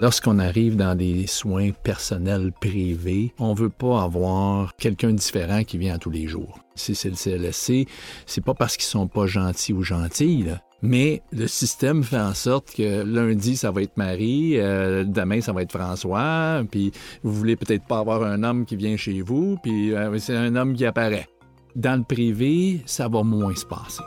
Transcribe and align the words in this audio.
Lorsqu'on 0.00 0.38
arrive 0.38 0.76
dans 0.76 0.94
des 0.94 1.26
soins 1.26 1.70
personnels 1.72 2.52
privés, 2.52 3.34
on 3.40 3.52
veut 3.52 3.68
pas 3.68 4.02
avoir 4.02 4.76
quelqu'un 4.76 5.12
différent 5.12 5.64
qui 5.64 5.76
vient 5.76 5.98
tous 5.98 6.10
les 6.10 6.28
jours. 6.28 6.60
Si 6.76 6.94
c'est 6.94 7.10
le 7.10 7.16
CLSC, 7.16 7.88
c'est 8.24 8.44
pas 8.44 8.54
parce 8.54 8.76
qu'ils 8.76 8.86
sont 8.86 9.08
pas 9.08 9.26
gentils 9.26 9.72
ou 9.72 9.82
gentilles, 9.82 10.44
là. 10.44 10.60
Mais 10.80 11.22
le 11.32 11.48
système 11.48 12.04
fait 12.04 12.20
en 12.20 12.34
sorte 12.34 12.72
que 12.72 13.02
lundi, 13.02 13.56
ça 13.56 13.72
va 13.72 13.82
être 13.82 13.96
Marie, 13.96 14.60
euh, 14.60 15.02
demain, 15.02 15.40
ça 15.40 15.52
va 15.52 15.62
être 15.62 15.72
François, 15.72 16.62
puis 16.70 16.92
vous 17.24 17.32
voulez 17.32 17.56
peut-être 17.56 17.84
pas 17.84 17.98
avoir 17.98 18.22
un 18.22 18.44
homme 18.44 18.64
qui 18.64 18.76
vient 18.76 18.96
chez 18.96 19.20
vous, 19.20 19.58
puis 19.60 19.92
euh, 19.92 20.16
c'est 20.20 20.36
un 20.36 20.54
homme 20.54 20.74
qui 20.74 20.86
apparaît. 20.86 21.26
Dans 21.74 21.98
le 21.98 22.04
privé, 22.04 22.82
ça 22.86 23.08
va 23.08 23.24
moins 23.24 23.56
se 23.56 23.66
passer. 23.66 24.04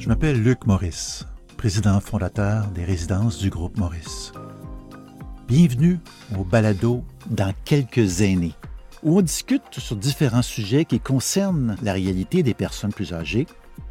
Je 0.00 0.08
m'appelle 0.08 0.42
Luc 0.42 0.66
Maurice, 0.66 1.24
président 1.58 1.98
fondateur 1.98 2.68
des 2.68 2.84
résidences 2.84 3.38
du 3.38 3.50
groupe 3.50 3.76
Maurice. 3.78 4.32
Bienvenue 5.48 5.98
au 6.38 6.44
balado 6.44 7.02
Dans 7.30 7.52
quelques 7.64 8.22
années 8.22 8.54
où 9.02 9.18
on 9.18 9.22
discute 9.22 9.64
sur 9.72 9.96
différents 9.96 10.42
sujets 10.42 10.84
qui 10.84 11.00
concernent 11.00 11.76
la 11.82 11.92
réalité 11.92 12.44
des 12.44 12.54
personnes 12.54 12.92
plus 12.92 13.12
âgées, 13.12 13.48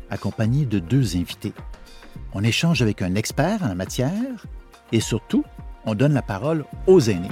accompagné 0.09 0.65
de 0.65 0.79
deux 0.79 1.17
invités. 1.17 1.51
On 2.33 2.41
échange 2.41 2.81
avec 2.81 3.01
un 3.01 3.15
expert 3.15 3.61
en 3.61 3.67
la 3.67 3.75
matière 3.75 4.45
et 4.93 5.01
surtout, 5.01 5.43
on 5.85 5.93
donne 5.93 6.13
la 6.13 6.21
parole 6.21 6.63
aux 6.87 7.01
aînés. 7.01 7.27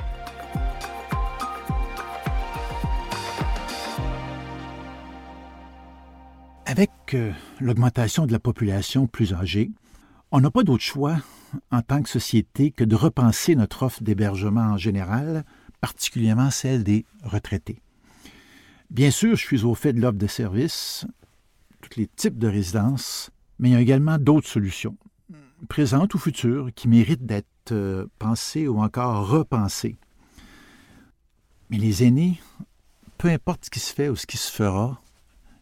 Avec 6.65 6.91
euh, 7.13 7.31
l'augmentation 7.61 8.25
de 8.25 8.33
la 8.33 8.39
population 8.39 9.07
plus 9.07 9.33
âgée, 9.33 9.71
on 10.31 10.39
n'a 10.39 10.51
pas 10.51 10.63
d'autre 10.63 10.83
choix 10.83 11.17
en 11.71 11.81
tant 11.81 12.01
que 12.01 12.09
société 12.09 12.71
que 12.71 12.83
de 12.83 12.95
repenser 12.95 13.55
notre 13.55 13.83
offre 13.83 14.03
d'hébergement 14.03 14.61
en 14.61 14.77
général 14.77 15.45
particulièrement 15.81 16.49
celle 16.49 16.83
des 16.83 17.05
retraités. 17.23 17.79
Bien 18.89 19.11
sûr, 19.11 19.35
je 19.35 19.45
suis 19.45 19.63
au 19.63 19.75
fait 19.75 19.93
de 19.93 20.01
l'offre 20.01 20.17
de 20.17 20.27
services, 20.27 21.05
tous 21.81 21.99
les 21.99 22.07
types 22.07 22.37
de 22.37 22.47
résidences, 22.47 23.29
mais 23.59 23.69
il 23.69 23.73
y 23.73 23.75
a 23.75 23.81
également 23.81 24.17
d'autres 24.17 24.47
solutions, 24.47 24.97
présentes 25.69 26.13
ou 26.13 26.17
futures, 26.17 26.69
qui 26.73 26.87
méritent 26.87 27.25
d'être 27.25 27.71
euh, 27.71 28.07
pensées 28.19 28.67
ou 28.67 28.79
encore 28.81 29.27
repensées. 29.27 29.97
Mais 31.69 31.77
les 31.77 32.03
aînés, 32.03 32.41
peu 33.17 33.29
importe 33.29 33.65
ce 33.65 33.69
qui 33.69 33.79
se 33.79 33.93
fait 33.93 34.09
ou 34.09 34.15
ce 34.15 34.25
qui 34.25 34.37
se 34.37 34.51
fera, 34.51 35.01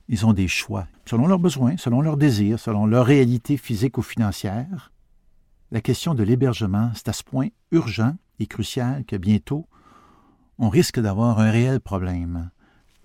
ils 0.09 0.25
ont 0.25 0.33
des 0.33 0.47
choix, 0.47 0.87
selon 1.05 1.27
leurs 1.27 1.39
besoins, 1.39 1.77
selon 1.77 2.01
leurs 2.01 2.17
désirs, 2.17 2.59
selon 2.59 2.85
leur 2.85 3.05
réalité 3.05 3.57
physique 3.57 3.97
ou 3.97 4.01
financière. 4.01 4.91
La 5.71 5.81
question 5.81 6.13
de 6.13 6.23
l'hébergement, 6.23 6.91
c'est 6.93 7.09
à 7.09 7.13
ce 7.13 7.23
point 7.23 7.47
urgent 7.71 8.15
et 8.39 8.47
crucial 8.47 9.05
que 9.05 9.15
bientôt, 9.15 9.67
on 10.59 10.69
risque 10.69 10.99
d'avoir 10.99 11.39
un 11.39 11.49
réel 11.49 11.79
problème, 11.79 12.51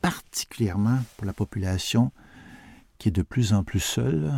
particulièrement 0.02 0.98
pour 1.16 1.26
la 1.26 1.32
population 1.32 2.12
qui 2.98 3.08
est 3.08 3.12
de 3.12 3.22
plus 3.22 3.52
en 3.52 3.62
plus 3.64 3.80
seule 3.80 4.32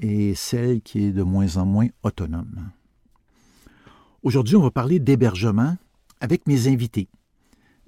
et 0.00 0.34
celle 0.34 0.82
qui 0.82 1.04
est 1.04 1.12
de 1.12 1.22
moins 1.22 1.56
en 1.56 1.64
moins 1.64 1.88
autonome. 2.02 2.70
Aujourd'hui, 4.22 4.56
on 4.56 4.62
va 4.62 4.70
parler 4.70 4.98
d'hébergement 4.98 5.76
avec 6.20 6.46
mes 6.46 6.68
invités. 6.68 7.08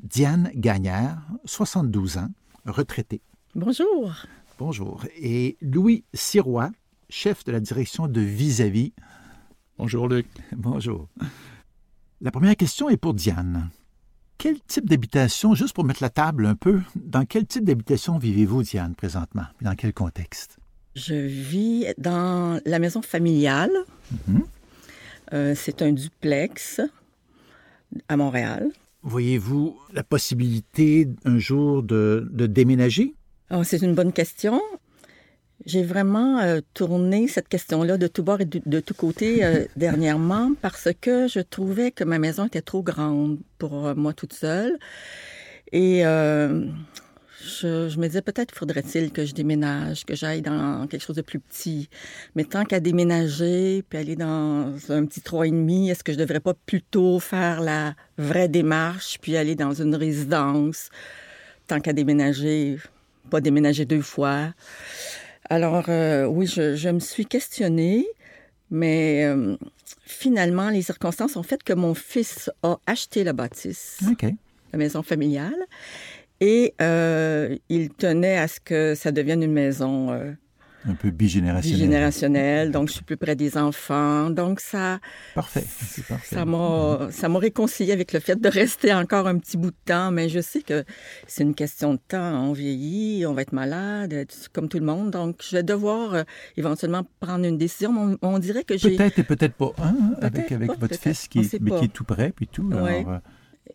Diane 0.02 0.50
Gagnère, 0.54 1.22
72 1.44 2.18
ans, 2.18 2.30
retraitée. 2.66 3.22
Bonjour. 3.54 4.12
Bonjour. 4.58 5.04
Et 5.16 5.56
Louis 5.60 6.04
Sirois, 6.12 6.70
chef 7.08 7.44
de 7.44 7.52
la 7.52 7.60
direction 7.60 8.08
de 8.08 8.20
Vis-à-vis. 8.20 8.92
Bonjour 9.78 10.08
Luc. 10.08 10.26
Bonjour. 10.56 11.08
La 12.20 12.30
première 12.30 12.56
question 12.56 12.88
est 12.88 12.96
pour 12.96 13.14
Diane 13.14 13.70
quel 14.44 14.60
type 14.60 14.90
d'habitation, 14.90 15.54
juste 15.54 15.74
pour 15.74 15.84
mettre 15.84 16.02
la 16.02 16.10
table 16.10 16.44
un 16.44 16.54
peu, 16.54 16.82
dans 16.96 17.24
quel 17.24 17.46
type 17.46 17.64
d'habitation 17.64 18.18
vivez-vous, 18.18 18.62
Diane, 18.62 18.94
présentement? 18.94 19.44
Dans 19.62 19.74
quel 19.74 19.94
contexte? 19.94 20.58
Je 20.94 21.14
vis 21.14 21.86
dans 21.96 22.60
la 22.66 22.78
maison 22.78 23.00
familiale. 23.00 23.70
Mm-hmm. 24.12 24.42
Euh, 25.32 25.54
c'est 25.56 25.80
un 25.80 25.92
duplex 25.92 26.82
à 28.08 28.16
Montréal. 28.18 28.70
Voyez-vous 29.02 29.78
la 29.94 30.04
possibilité 30.04 31.08
un 31.24 31.38
jour 31.38 31.82
de, 31.82 32.28
de 32.30 32.46
déménager? 32.46 33.14
Oh, 33.56 33.62
c'est 33.62 33.82
une 33.82 33.94
bonne 33.94 34.12
question. 34.12 34.60
J'ai 35.64 35.84
vraiment 35.84 36.40
euh, 36.40 36.60
tourné 36.72 37.28
cette 37.28 37.46
question-là 37.46 37.98
de 37.98 38.08
tout 38.08 38.24
bord 38.24 38.40
et 38.40 38.46
de, 38.46 38.60
de 38.66 38.80
tout 38.80 38.94
côté 38.94 39.44
euh, 39.44 39.64
dernièrement 39.76 40.54
parce 40.60 40.88
que 41.00 41.28
je 41.28 41.38
trouvais 41.38 41.92
que 41.92 42.02
ma 42.02 42.18
maison 42.18 42.46
était 42.46 42.62
trop 42.62 42.82
grande 42.82 43.38
pour 43.58 43.86
euh, 43.86 43.94
moi 43.94 44.12
toute 44.12 44.32
seule. 44.32 44.76
Et 45.70 46.00
je, 46.02 46.68
je, 47.88 47.98
me 47.98 48.06
disais 48.06 48.22
peut-être 48.22 48.54
faudrait-il 48.54 49.12
que 49.12 49.24
je 49.24 49.34
déménage, 49.34 50.04
que 50.04 50.16
j'aille 50.16 50.42
dans 50.42 50.88
quelque 50.88 51.02
chose 51.02 51.16
de 51.16 51.22
plus 51.22 51.38
petit. 51.38 51.88
Mais 52.34 52.44
tant 52.44 52.64
qu'à 52.64 52.80
déménager, 52.80 53.84
puis 53.88 53.98
aller 53.98 54.16
dans 54.16 54.74
un 54.88 55.04
petit 55.04 55.20
trois 55.20 55.46
et 55.46 55.50
demi, 55.50 55.90
est-ce 55.90 56.02
que 56.02 56.12
je 56.12 56.18
devrais 56.18 56.40
pas 56.40 56.54
plutôt 56.54 57.20
faire 57.20 57.60
la 57.60 57.94
vraie 58.18 58.48
démarche, 58.48 59.18
puis 59.20 59.36
aller 59.36 59.54
dans 59.54 59.74
une 59.74 59.94
résidence, 59.94 60.90
tant 61.66 61.80
qu'à 61.80 61.92
déménager, 61.92 62.78
pas 63.30 63.40
déménager 63.40 63.84
deux 63.84 64.02
fois. 64.02 64.52
Alors, 65.50 65.84
euh, 65.88 66.26
oui, 66.26 66.46
je, 66.46 66.88
me 66.88 67.00
suis 67.00 67.26
questionnée, 67.26 68.06
mais 68.70 69.24
euh, 69.24 69.56
finalement, 70.04 70.70
les 70.70 70.82
circonstances 70.82 71.36
ont 71.36 71.42
fait 71.42 71.62
que 71.62 71.72
mon 71.72 71.94
fils 71.94 72.50
a 72.62 72.78
acheté 72.86 73.24
la 73.24 73.32
bâtisse, 73.32 74.00
la 74.72 74.78
maison 74.78 75.02
familiale, 75.02 75.66
et 76.40 76.74
euh, 76.80 77.56
il 77.68 77.90
tenait 77.90 78.38
à 78.38 78.48
ce 78.48 78.60
que 78.60 78.94
ça 78.94 79.12
devienne 79.12 79.42
une 79.42 79.52
maison 79.52 80.36
un 80.86 80.94
peu 80.94 81.10
bigénérationnel. 81.10 81.78
Bigénérationnel, 81.78 82.70
donc 82.70 82.88
je 82.88 82.94
suis 82.94 83.04
plus 83.04 83.16
près 83.16 83.36
des 83.36 83.56
enfants. 83.56 84.30
Donc 84.30 84.60
ça. 84.60 84.98
Parfait. 85.34 85.64
Ça 86.24 86.44
m'a, 86.44 87.08
ça 87.10 87.28
m'a 87.28 87.38
réconcilié 87.38 87.92
avec 87.92 88.12
le 88.12 88.20
fait 88.20 88.40
de 88.40 88.48
rester 88.48 88.92
encore 88.92 89.26
un 89.26 89.38
petit 89.38 89.56
bout 89.56 89.70
de 89.70 89.76
temps, 89.84 90.10
mais 90.10 90.28
je 90.28 90.40
sais 90.40 90.62
que 90.62 90.84
c'est 91.26 91.42
une 91.42 91.54
question 91.54 91.94
de 91.94 92.00
temps. 92.08 92.48
On 92.48 92.52
vieillit, 92.52 93.26
on 93.26 93.32
va 93.32 93.42
être 93.42 93.52
malade, 93.52 94.26
comme 94.52 94.68
tout 94.68 94.78
le 94.78 94.86
monde. 94.86 95.10
Donc 95.10 95.40
je 95.42 95.56
vais 95.56 95.62
devoir 95.62 96.14
euh, 96.14 96.22
éventuellement 96.56 97.06
prendre 97.20 97.44
une 97.44 97.58
décision. 97.58 98.18
On, 98.20 98.38
dirait 98.38 98.64
que 98.64 98.76
j'ai. 98.76 98.96
Peut-être 98.96 99.18
et 99.18 99.24
peut-être 99.24 99.54
pas. 99.54 99.72
Hein, 99.78 100.14
avec 100.20 100.52
avec 100.52 100.78
votre 100.78 100.98
fils 100.98 101.28
qui, 101.28 101.48
qui 101.48 101.56
est 101.56 101.92
tout 101.92 102.04
près, 102.04 102.30
puis 102.30 102.46
tout. 102.46 102.68
Alors, 102.72 102.86
euh, 102.86 103.18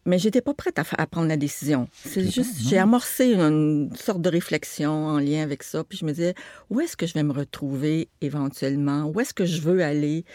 mais 0.06 0.20
j'étais 0.20 0.42
pas 0.42 0.54
prête 0.54 0.80
à, 0.80 1.08
prendre 1.08 1.28
la 1.28 1.38
décision. 1.38 1.88
C'est 1.94 2.30
juste, 2.30 2.58
j'ai 2.60 2.78
amorcé 2.78 3.34
une, 3.34 3.90
sorte 3.96 4.22
de 4.22 4.30
réflexion 4.30 4.92
en 4.92 5.20
lien 5.20 5.44
avec 5.44 5.64
ça, 5.64 5.84
puis 5.84 5.98
je 5.98 6.06
me 6.06 6.12
disais, 6.12 6.36
où 6.70 6.80
est-ce 6.80 6.96
que 6.96 7.08
je 7.08 7.14
vais 7.14 7.24
me 7.24 7.32
retrouver 7.32 8.10
éventuellement? 8.22 9.12
Où 9.14 9.20
est-ce 9.20 9.34
que 9.34 9.46
je 9.46 9.62
veux 9.62 9.84
aller? 9.84 10.26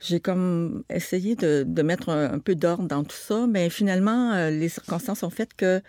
J'ai 0.00 0.20
comme 0.20 0.84
essayé 0.90 1.34
de, 1.34 1.82
mettre 1.82 2.10
un, 2.10 2.38
peu 2.38 2.54
d'ordre 2.54 2.86
dans 2.86 3.04
tout 3.04 3.16
ça, 3.16 3.46
mais 3.48 3.70
finalement, 3.70 4.32
euh, 4.32 4.50
les 4.50 4.68
circonstances 4.68 5.22
ont 5.22 5.30
fait 5.30 5.52
que 5.54 5.80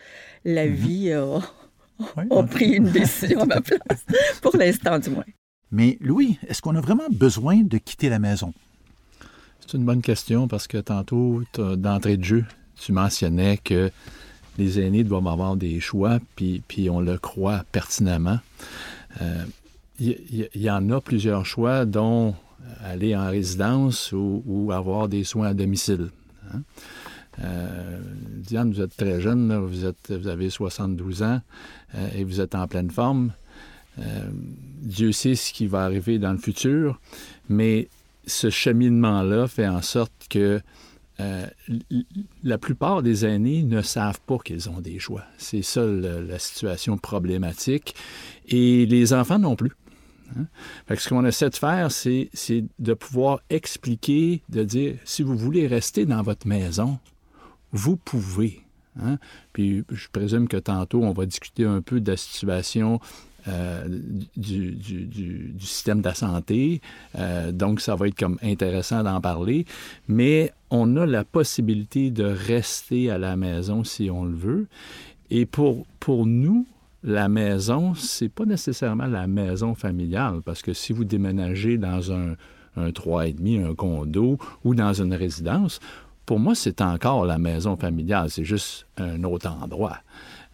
la 0.46 0.66
mm-hmm. 0.66 0.74
vie 0.74 1.14
a, 1.14 2.44
pris 2.44 2.76
une 2.76 2.92
décision 2.92 3.42
à 3.42 3.46
ma 3.46 3.62
place, 3.62 4.06
pour 4.42 4.56
l'instant 4.58 4.98
du 5.00 5.10
moins. 5.10 5.26
Mais 5.72 5.98
Louis, 6.02 6.40
est-ce 6.48 6.62
qu'on 6.62 6.76
a 6.76 6.82
vraiment 6.82 7.10
besoin 7.12 7.58
de 7.62 7.78
quitter 7.78 8.10
la 8.10 8.18
maison? 8.18 8.54
C'est 9.60 9.78
une 9.78 9.86
bonne 9.86 10.02
question 10.02 10.48
parce 10.48 10.68
que 10.68 10.80
tantôt, 10.80 11.44
d'entrée 11.54 12.18
de 12.18 12.24
jeu, 12.24 12.46
tu 12.80 12.92
mentionnais 12.92 13.58
que 13.58 13.92
les 14.60 14.80
aînés 14.80 15.04
doivent 15.04 15.28
avoir 15.28 15.56
des 15.56 15.80
choix, 15.80 16.20
puis, 16.36 16.90
on 16.90 17.00
le 17.00 17.18
croit 17.18 17.64
pertinemment. 17.72 18.40
Il 20.00 20.16
euh, 20.42 20.48
y, 20.54 20.70
en 20.70 20.90
a 20.92 21.02
plusieurs 21.02 21.46
choix, 21.46 21.86
dont 21.86 22.36
aller 22.84 23.16
en 23.16 23.30
résidence 23.30 24.12
ou, 24.14 24.72
avoir 24.72 25.08
des 25.08 25.24
soins 25.24 25.48
à 25.48 25.54
domicile. 25.54 26.10
Hein. 26.54 26.62
Euh, 27.42 28.00
Diane, 28.36 28.72
vous 28.74 28.82
êtes 28.82 28.96
très 28.98 29.22
jeune, 29.22 29.56
vous, 29.58 29.86
êtes, 29.86 30.12
vous 30.12 30.28
avez 30.28 30.50
72 30.50 31.24
ans 31.24 31.42
euh, 31.96 32.08
et 32.16 32.24
vous 32.26 32.42
êtes 32.42 32.54
en 32.54 32.68
pleine 32.68 32.92
forme. 32.92 33.32
Dieu 34.82 35.12
sait 35.12 35.36
ce 35.36 35.52
qui 35.52 35.68
va 35.68 35.84
arriver 35.84 36.20
dans 36.20 36.32
le 36.32 36.38
futur, 36.38 37.02
mais 37.50 37.90
ce 38.26 38.50
cheminement-là 38.50 39.50
fait 39.50 39.68
en 39.68 39.82
sorte 39.82 40.14
que 40.30 40.62
euh, 41.20 41.46
la 42.44 42.58
plupart 42.58 43.02
des 43.02 43.26
aînés 43.26 43.64
ne 43.64 43.82
savent 43.82 44.22
pas 44.26 44.38
qu'ils 44.38 44.70
ont 44.70 44.80
des 44.80 45.00
choix. 45.00 45.24
C'est 45.38 45.62
ça 45.62 45.86
la 45.86 46.40
situation 46.40 46.98
problématique. 46.98 47.96
Et 48.48 48.86
les 48.86 49.14
enfants 49.14 49.40
non 49.40 49.56
plus. 49.56 49.72
Hein. 50.38 50.46
ce 50.96 51.10
qu'on 51.10 51.26
essaie 51.26 51.50
de 51.50 51.56
faire, 51.56 51.92
c'est 51.92 52.30
de 52.78 52.94
pouvoir 52.94 53.42
expliquer, 53.50 54.44
de 54.50 54.64
dire, 54.64 54.96
si 55.04 55.24
vous 55.24 55.36
voulez 55.36 55.66
rester 55.68 56.06
dans 56.06 56.22
votre 56.22 56.48
maison, 56.48 57.00
vous 57.72 57.98
pouvez. 57.98 58.62
Hein. 59.02 59.18
Puis 59.54 59.84
je 59.90 60.08
présume 60.12 60.48
que 60.48 60.58
tantôt, 60.58 61.04
on 61.04 61.14
va 61.14 61.26
discuter 61.26 61.66
un 61.66 61.82
peu 61.82 62.00
de 62.00 62.12
la 62.12 62.18
situation 62.18 63.00
euh, 63.48 63.88
du, 64.36 65.56
système 65.60 66.02
de 66.02 66.08
la 66.08 66.14
santé. 66.14 66.82
Euh, 67.18 67.52
donc, 67.52 67.82
ça 67.82 67.96
va 67.96 68.08
être 68.08 68.18
comme 68.18 68.38
intéressant 68.44 69.04
d'en 69.04 69.22
parler. 69.22 69.66
Mais 70.08 70.52
on 70.72 70.96
a 70.98 71.06
la 71.06 71.24
possibilité 71.24 72.12
de 72.12 72.24
rester 72.24 73.10
à 73.10 73.18
la 73.18 73.36
maison 73.36 73.84
si 73.84 74.10
on 74.10 74.24
le 74.24 74.36
veut. 74.36 74.68
Et 75.30 75.46
pour, 75.46 75.86
pour 76.00 76.26
nous, 76.26 76.66
la 77.04 77.30
maison, 77.30 77.96
c'est 77.96 78.30
pas 78.30 78.46
nécessairement 78.46 79.06
la 79.06 79.28
maison 79.28 79.76
familiale, 79.76 80.42
parce 80.44 80.62
que 80.62 80.74
si 80.74 80.94
vous 80.94 81.06
déménagez 81.06 81.78
dans 81.78 82.12
un, 82.12 82.36
un 82.76 82.90
3,5, 82.90 83.72
un 83.72 83.76
condo 83.76 84.38
ou 84.64 84.76
dans 84.76 84.94
une 84.94 85.14
résidence, 85.14 85.80
pour 86.26 86.40
moi, 86.40 86.56
c'est 86.56 86.82
encore 86.82 87.26
la 87.26 87.40
maison 87.40 87.76
familiale, 87.76 88.30
c'est 88.30 88.44
juste 88.44 88.86
un 88.98 89.24
autre 89.24 89.50
endroit. 89.50 89.98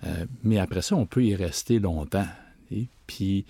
Euh, 0.06 0.26
mais 0.44 0.60
après 0.60 0.82
ça, 0.82 0.96
on 0.96 1.06
peut 1.06 1.24
y 1.24 1.36
rester 1.36 1.80
longtemps. 1.80 2.28
Et 2.72 2.88
puis, 3.08 3.46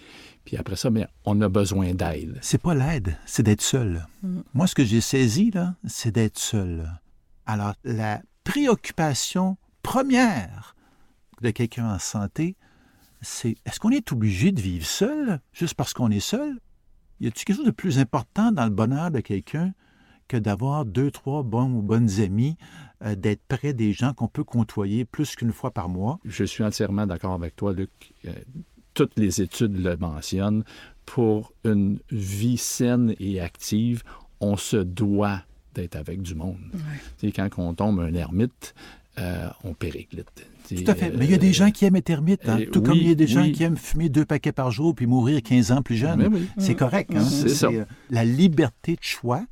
puis 0.46 0.58
après 0.58 0.76
ça, 0.76 0.92
mais 0.92 1.08
on 1.26 1.42
a 1.42 1.50
besoin 1.50 1.94
d'aide. 1.94 2.38
C'est 2.42 2.62
pas 2.62 2.76
l'aide, 2.76 3.18
c'est 3.26 3.44
d'être 3.44 3.62
seul. 3.62 4.06
Mm. 4.22 4.42
Moi, 4.54 4.68
ce 4.68 4.76
que 4.76 4.86
j'ai 4.86 5.02
saisi, 5.02 5.52
là, 5.52 5.76
c'est 5.86 6.12
d'être 6.12 6.38
seul. 6.38 6.90
Alors, 7.48 7.74
la 7.84 8.22
préoccupation 8.44 9.58
première 9.82 10.76
de 11.42 11.50
quelqu'un 11.50 11.96
en 11.96 12.00
santé, 12.00 12.56
c'est 13.22 13.56
est-ce 13.66 13.80
qu'on 13.80 13.90
est 13.90 14.12
obligé 14.12 14.52
de 14.52 14.62
vivre 14.62 14.86
seul 14.86 15.42
juste 15.52 15.74
parce 15.74 15.94
qu'on 15.94 16.12
est 16.12 16.20
seul? 16.20 16.60
Y 17.20 17.28
a-t-il 17.28 17.46
quelque 17.46 17.58
chose 17.58 17.66
de 17.66 17.72
plus 17.72 17.98
important 17.98 18.52
dans 18.52 18.66
le 18.66 18.72
bonheur 18.72 19.10
de 19.10 19.22
quelqu'un 19.22 19.74
que 20.28 20.38
d'avoir 20.38 20.86
deux, 20.86 21.12
trois 21.12 21.44
bons 21.44 21.72
ou 21.72 21.82
bonnes 21.82 22.20
amis, 22.20 22.58
euh, 23.04 23.16
d'être 23.16 23.42
près 23.48 23.74
des 23.74 23.94
gens 23.94 24.14
qu'on 24.14 24.28
peut 24.28 24.44
côtoyer 24.44 25.06
plus 25.06 25.36
qu'une 25.36 25.54
fois 25.54 25.72
par 25.72 25.90
mois? 25.90 26.20
Je 26.26 26.44
suis 26.44 26.64
entièrement 26.64 27.08
d'accord 27.08 27.34
avec 27.34 27.56
toi, 27.56 27.74
Luc. 27.74 28.14
Euh, 28.26 28.34
toutes 28.96 29.18
les 29.18 29.42
études 29.42 29.78
le 29.78 29.96
mentionnent. 29.98 30.64
Pour 31.06 31.54
une 31.64 32.00
vie 32.10 32.58
saine 32.58 33.14
et 33.20 33.40
active, 33.40 34.02
on 34.40 34.58
se 34.58 34.78
doit 34.78 35.44
d'être 35.76 35.96
avec 35.96 36.24
du 36.24 36.34
monde. 36.34 36.58
Ouais. 37.22 37.32
Quand 37.32 37.50
on 37.58 37.76
tombe 37.76 38.00
un 38.00 38.14
ermite, 38.16 38.74
euh, 39.20 39.48
on 39.64 39.74
périclite. 39.74 40.48
Tout 40.68 40.84
à 40.88 40.96
fait. 40.96 41.12
Mais 41.12 41.26
il 41.26 41.32
y 41.32 41.36
a 41.36 41.38
des 41.38 41.54
gens 41.54 41.70
qui 41.70 41.86
aiment 41.86 41.98
être 41.98 42.10
ermites, 42.10 42.50
hein. 42.50 42.58
tout 42.72 42.82
comme 42.82 42.96
il 42.96 43.08
y 43.08 43.12
a 43.12 43.16
des 43.16 43.28
gens 43.28 43.50
qui 43.52 43.62
aiment 43.62 43.78
fumer 43.78 44.10
deux 44.10 44.26
paquets 44.26 44.52
par 44.52 44.72
jour 44.72 44.96
puis 44.96 45.06
mourir 45.06 45.44
15 45.44 45.72
ans 45.72 45.82
plus 45.84 45.96
jeune. 45.96 46.48
C'est 46.58 46.76
correct. 46.76 47.12
Hein? 47.16 47.24
C'est 47.24 47.50
ça. 47.50 47.68
Euh, 47.68 47.86
la 48.10 48.26
liberté 48.26 48.94
de 48.94 49.04
choix, 49.04 49.46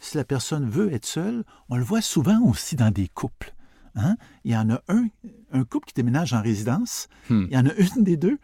si 0.00 0.16
la 0.16 0.24
personne 0.24 0.68
veut 0.68 0.92
être 0.92 1.06
seule, 1.06 1.42
on 1.70 1.76
le 1.76 1.82
voit 1.82 2.02
souvent 2.02 2.40
aussi 2.44 2.76
dans 2.76 2.90
des 2.92 3.08
couples. 3.08 3.52
Hein? 3.96 4.16
Il 4.44 4.52
y 4.52 4.56
en 4.56 4.70
a 4.70 4.80
un, 4.88 5.08
un 5.52 5.64
couple 5.64 5.88
qui 5.88 5.94
déménage 5.94 6.32
en 6.32 6.40
résidence. 6.40 7.08
Hmm. 7.28 7.46
Il 7.50 7.54
y 7.54 7.58
en 7.58 7.66
a 7.66 7.74
une 7.74 8.04
des 8.04 8.16
deux 8.16 8.38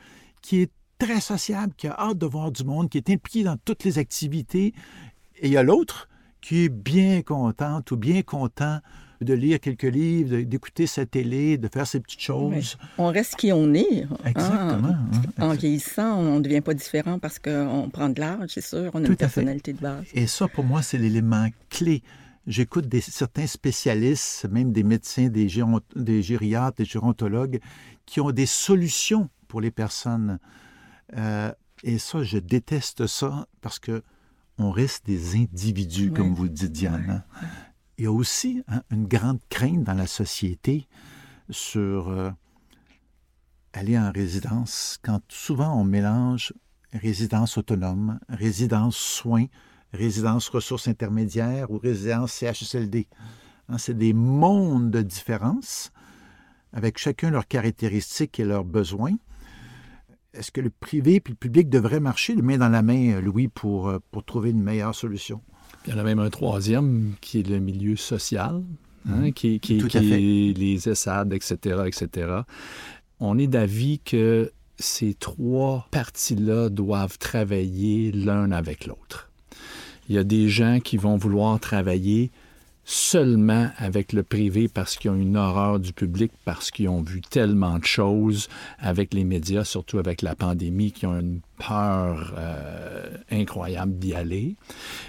qui 0.47 0.61
est 0.61 0.71
très 0.99 1.21
sociable, 1.21 1.73
qui 1.77 1.89
a 1.89 1.97
hâte 1.99 2.19
de 2.19 2.27
voir 2.27 2.53
du 2.53 2.63
monde, 2.63 2.89
qui 2.89 2.99
est 2.99 3.11
impliqué 3.11 3.43
dans 3.43 3.57
toutes 3.57 3.83
les 3.83 3.99
activités. 3.99 4.75
Et 5.41 5.49
il 5.49 5.51
y 5.51 5.57
a 5.57 5.65
l'autre 5.65 6.09
qui 6.41 6.65
est 6.65 6.69
bien 6.69 7.23
contente 7.23 7.91
ou 7.91 7.97
bien 7.97 8.23
content 8.23 8.79
de 9.21 9.35
lire 9.35 9.59
quelques 9.59 9.83
livres, 9.83 10.43
d'écouter 10.43 10.87
sa 10.87 11.05
télé, 11.05 11.59
de 11.59 11.67
faire 11.67 11.85
ses 11.85 11.99
petites 11.99 12.21
choses. 12.21 12.79
on 12.97 13.09
reste 13.09 13.35
qui 13.35 13.51
on 13.53 13.75
est. 13.75 14.05
Hein. 14.05 14.17
Exactement. 14.25 14.89
Hein. 14.89 15.21
En 15.41 15.55
vieillissant, 15.55 16.17
on 16.17 16.37
ne 16.37 16.41
devient 16.41 16.61
pas 16.61 16.75
différent 16.75 17.19
parce 17.19 17.41
qu'on 17.41 17.91
prend 17.93 18.09
de 18.09 18.21
l'âge, 18.21 18.51
c'est 18.55 18.61
sûr. 18.61 18.93
On 18.95 19.05
a 19.05 19.09
une 19.09 19.17
personnalité 19.17 19.73
de 19.73 19.81
base. 19.81 20.05
Et 20.15 20.29
ça, 20.29 20.47
pour 20.47 20.63
moi, 20.63 20.81
c'est 20.81 20.99
l'élément 20.99 21.49
clé. 21.71 22.05
J'écoute 22.47 22.87
certains 23.01 23.49
spécialistes, 23.49 24.47
même 24.49 24.71
des 24.71 24.85
médecins, 24.85 25.27
des, 25.27 25.49
des 25.97 26.23
gériatres, 26.23 26.77
des 26.77 26.85
gérontologues, 26.85 27.59
qui 28.05 28.21
ont 28.21 28.31
des 28.31 28.47
solutions 28.47 29.29
pour 29.47 29.61
les 29.61 29.71
personnes. 29.71 30.39
Euh, 31.17 31.53
et 31.83 31.99
ça, 31.99 32.23
je 32.23 32.39
déteste 32.39 33.07
ça 33.07 33.47
parce 33.61 33.79
que 33.79 34.03
on 34.59 34.71
reste 34.71 35.05
des 35.05 35.37
individus, 35.37 36.11
comme 36.11 36.33
vous 36.35 36.45
le 36.45 36.49
dites, 36.49 36.73
Diane. 36.73 37.23
Il 37.99 38.05
y 38.05 38.07
a 38.07 38.13
aussi 38.13 38.63
hein, 38.69 38.83
une 38.91 39.07
grande 39.07 39.41
crainte 39.51 39.85
dans 39.85 39.95
la 39.95 40.07
société 40.07 40.89
sur 41.51 42.09
euh, 42.09 42.31
aller 43.75 43.99
en 43.99 44.11
résidence, 44.13 44.99
quand 45.03 45.21
souvent 45.29 45.79
on 45.79 45.85
mélange 45.85 46.55
résidence 46.93 47.59
autonome, 47.59 48.19
résidence 48.29 48.97
soins, 48.97 49.47
résidence 49.93 50.49
ressources 50.49 50.89
intermédiaires 50.89 51.71
ou 51.71 51.79
résidence 51.79 52.33
CHSLD. 52.33 53.09
Hein, 53.69 53.79
c'est 53.79 53.97
des 53.97 54.13
mondes 54.13 54.91
de 54.91 55.03
différence 55.03 55.93
avec 56.73 56.99
chacun 56.99 57.31
leurs 57.31 57.47
caractéristiques 57.47 58.41
et 58.41 58.45
leurs 58.45 58.65
besoins 58.65 59.17
est-ce 60.37 60.51
que 60.51 60.61
le 60.61 60.71
privé 60.71 61.17
et 61.17 61.23
le 61.27 61.35
public 61.35 61.69
devraient 61.69 62.01
marcher 62.01 62.35
de 62.35 62.43
main 62.43 62.59
dans 62.59 62.69
la 62.69 62.83
main, 62.83 63.21
Louis, 63.21 63.49
pour, 63.49 63.89
euh, 63.89 63.99
pour 64.11 64.25
trouver 64.25 64.51
une 64.51 64.63
meilleure 64.63 64.95
solution? 64.95 65.41
Il 65.87 65.93
y 65.93 65.97
en 65.97 65.99
a 65.99 66.03
même 66.03 66.19
un 66.19 66.31
troisième 66.31 67.15
qui 67.21 67.41
est 67.41 67.49
le 67.49 67.59
milieu 67.59 67.97
social, 67.97 68.63
hein, 69.09 69.17
mhm. 69.17 69.33
qui, 69.33 69.61
qui, 69.61 69.79
qui 69.79 69.97
est 69.97 70.59
les 70.59 70.89
ESAD, 70.89 71.33
etc., 71.33 71.83
etc. 71.87 72.41
On 73.21 73.39
est 73.39 73.47
d'avis 73.47 74.01
que 74.01 74.53
ces 74.79 75.15
trois 75.15 75.87
parties-là 75.91 76.69
doivent 76.69 77.19
travailler 77.19 78.13
l'un 78.13 78.53
avec 78.53 78.87
l'autre. 78.87 79.31
Il 80.09 80.15
y 80.15 80.19
a 80.19 80.25
des 80.25 80.49
gens 80.49 80.81
qui 80.81 80.97
vont 80.97 81.17
vouloir 81.17 81.59
travailler 81.59 82.31
seulement 82.89 83.69
avec 83.79 84.13
le 84.13 84.23
privé 84.23 84.69
parce 84.69 84.97
qu'ils 84.97 85.11
ont 85.11 85.17
une 85.17 85.37
horreur 85.37 85.81
du 85.81 85.93
public, 85.93 86.31
parce 86.45 86.71
qu'ils 86.71 86.89
ont 86.89 87.03
vu 87.03 87.21
tellement 87.21 87.81
de 87.81 87.85
choses 87.85 88.49
avec 88.79 89.13
les 89.13 89.25
médias, 89.25 89.65
surtout 89.65 89.99
avec 89.99 90.23
la 90.23 90.37
pandémie, 90.37 90.93
qui 90.93 91.05
ont 91.05 91.19
une 91.19 91.41
peur 91.59 92.33
euh, 92.39 93.11
incroyable 93.33 93.99
d'y 93.99 94.15
aller. 94.15 94.55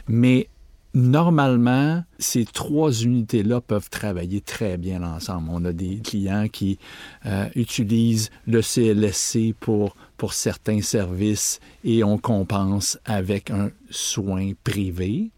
Mais 0.08 0.50
normalement, 0.96 2.04
ces 2.18 2.46
trois 2.46 2.92
unités-là 2.92 3.62
peuvent 3.62 3.92
travailler 3.92 4.42
très 4.42 4.78
bien 4.78 5.04
ensemble. 5.04 5.50
On 5.52 5.64
a 5.64 5.72
des 5.72 6.00
clients 6.00 6.48
qui 6.52 6.80
euh, 7.28 7.48
utilisent 7.56 8.32
le 8.48 8.62
CLSC 8.64 9.54
pour, 9.60 9.96
pour 10.18 10.34
certains 10.34 10.82
services 10.82 11.60
et 11.84 12.04
on 12.04 12.18
compense 12.18 12.98
avec 13.06 13.52
un 13.52 13.70
soin 13.92 14.54
privé. 14.64 15.30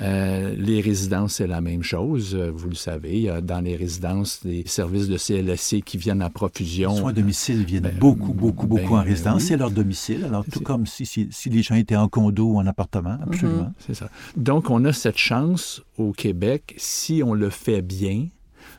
Euh, 0.00 0.54
les 0.58 0.80
résidences, 0.80 1.34
c'est 1.34 1.46
la 1.46 1.60
même 1.60 1.82
chose. 1.82 2.34
Euh, 2.34 2.50
vous 2.54 2.68
le 2.68 2.74
savez, 2.74 3.30
dans 3.42 3.60
les 3.60 3.76
résidences, 3.76 4.44
des 4.44 4.64
services 4.66 5.08
de 5.08 5.16
CLSC 5.16 5.82
qui 5.82 5.98
viennent 5.98 6.22
à 6.22 6.30
profusion. 6.30 6.92
Les 6.92 6.98
soins 6.98 7.10
à 7.10 7.12
domicile 7.12 7.64
viennent 7.64 7.82
ben, 7.84 7.98
beaucoup, 7.98 8.32
beaucoup, 8.32 8.66
beaucoup 8.66 8.94
ben, 8.94 9.00
en 9.00 9.04
résidence. 9.04 9.42
C'est 9.44 9.56
leur 9.56 9.70
domicile. 9.70 10.24
Alors, 10.24 10.44
tout 10.50 10.60
comme 10.60 10.86
si, 10.86 11.06
si, 11.06 11.50
les 11.50 11.62
gens 11.62 11.74
étaient 11.74 11.96
en 11.96 12.08
condo 12.08 12.52
ou 12.52 12.58
en 12.58 12.66
appartement, 12.66 13.18
absolument. 13.22 13.62
Mhm. 13.62 13.72
C'est 13.86 13.94
ça. 13.94 14.08
Donc, 14.36 14.70
on 14.70 14.84
a 14.84 14.92
cette 14.92 15.18
chance 15.18 15.82
au 15.98 16.12
Québec, 16.12 16.74
si 16.76 17.22
on 17.24 17.34
le 17.34 17.50
fait 17.50 17.82
bien, 17.82 18.26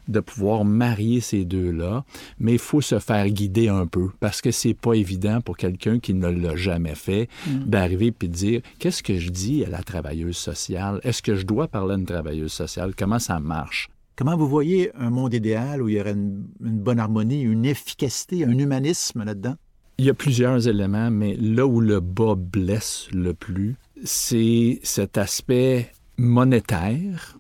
de 0.07 0.19
pouvoir 0.19 0.65
marier 0.65 1.21
ces 1.21 1.45
deux-là, 1.45 2.03
mais 2.39 2.53
il 2.53 2.59
faut 2.59 2.81
se 2.81 2.99
faire 2.99 3.27
guider 3.29 3.69
un 3.69 3.87
peu 3.87 4.09
parce 4.19 4.41
que 4.41 4.51
c'est 4.51 4.73
pas 4.73 4.93
évident 4.93 5.41
pour 5.41 5.57
quelqu'un 5.57 5.99
qui 5.99 6.13
ne 6.13 6.27
l'a 6.27 6.55
jamais 6.55 6.95
fait 6.95 7.29
mm. 7.47 7.65
d'arriver 7.65 8.11
puis 8.11 8.29
de 8.29 8.33
dire 8.33 8.61
qu'est-ce 8.79 9.03
que 9.03 9.17
je 9.17 9.29
dis 9.29 9.63
à 9.65 9.69
la 9.69 9.83
travailleuse 9.83 10.37
sociale? 10.37 10.99
Est-ce 11.03 11.21
que 11.21 11.35
je 11.35 11.45
dois 11.45 11.67
parler 11.67 11.93
à 11.93 11.97
une 11.97 12.05
travailleuse 12.05 12.53
sociale? 12.53 12.93
Comment 12.95 13.19
ça 13.19 13.39
marche? 13.39 13.89
Comment 14.15 14.37
vous 14.37 14.47
voyez 14.47 14.91
un 14.95 15.09
monde 15.09 15.33
idéal 15.33 15.81
où 15.81 15.89
il 15.89 15.95
y 15.95 15.99
aurait 15.99 16.13
une, 16.13 16.45
une 16.63 16.79
bonne 16.79 16.99
harmonie, 16.99 17.41
une 17.41 17.65
efficacité, 17.65 18.45
un 18.45 18.57
humanisme 18.57 19.23
là-dedans? 19.23 19.55
Il 19.97 20.05
y 20.05 20.09
a 20.09 20.13
plusieurs 20.13 20.67
éléments, 20.67 21.09
mais 21.09 21.35
là 21.35 21.65
où 21.65 21.79
le 21.79 21.99
bas 21.99 22.35
blesse 22.35 23.07
le 23.13 23.33
plus, 23.33 23.75
c'est 24.03 24.79
cet 24.83 25.17
aspect 25.17 25.91
monétaire 26.17 27.37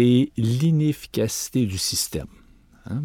et 0.00 0.30
l'inefficacité 0.36 1.66
du 1.66 1.76
système. 1.76 2.28
Hein. 2.88 3.02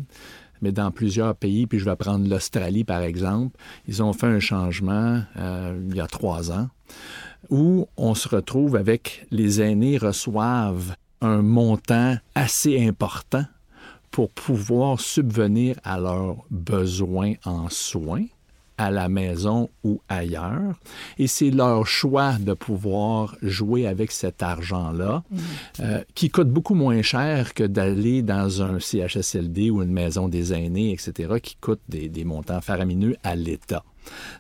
Mais 0.62 0.72
dans 0.72 0.92
plusieurs 0.92 1.36
pays, 1.36 1.66
puis 1.66 1.80
je 1.80 1.86
vais 1.86 1.96
prendre 1.96 2.30
l'Australie 2.30 2.84
par 2.84 3.02
exemple, 3.02 3.58
ils 3.88 4.04
ont 4.04 4.14
fait 4.14 4.28
un 4.28 4.40
changement 4.40 5.24
euh, 5.38 5.82
il 5.90 5.96
y 5.96 6.00
a 6.00 6.06
trois 6.06 6.52
ans 6.52 6.70
où 7.50 7.88
on 7.98 8.14
se 8.14 8.30
retrouve 8.30 8.76
avec 8.76 9.26
les 9.32 9.60
aînés 9.60 9.98
reçoivent 9.98 10.96
un 11.20 11.42
montant 11.42 12.16
assez 12.36 12.86
important 12.86 13.46
pour 14.12 14.30
pouvoir 14.30 15.00
subvenir 15.00 15.80
à 15.84 16.00
leurs 16.00 16.46
besoins 16.52 17.34
en 17.44 17.70
soins 17.70 18.28
à 18.78 18.92
la 18.92 19.10
maison 19.10 19.70
ou 19.84 20.02
ailleurs. 20.10 20.76
Et 21.18 21.28
c'est 21.28 21.52
leur 21.52 21.86
choix 21.86 22.34
de 22.40 22.54
pouvoir 22.54 23.36
jouer 23.42 23.88
avec 23.88 24.12
cet 24.12 24.44
argent-là, 24.44 25.24
mm. 25.30 25.38
euh, 25.82 26.04
qui 26.16 26.30
coûte 26.30 26.50
beaucoup 26.50 26.76
moins 26.76 27.02
cher 27.02 27.54
que 27.54 27.64
d'aller 27.64 28.22
dans 28.22 28.62
un 28.62 28.80
CHSLD 28.80 29.70
ou 29.70 29.82
une 29.84 29.92
maison 29.92 30.28
des 30.28 30.54
aînés, 30.54 30.92
etc., 30.92 31.36
qui 31.42 31.56
coûte 31.56 31.82
des, 31.88 32.10
des 32.10 32.24
montants 32.24 32.62
faramineux 32.62 33.16
à 33.24 33.36
l'État. 33.36 33.84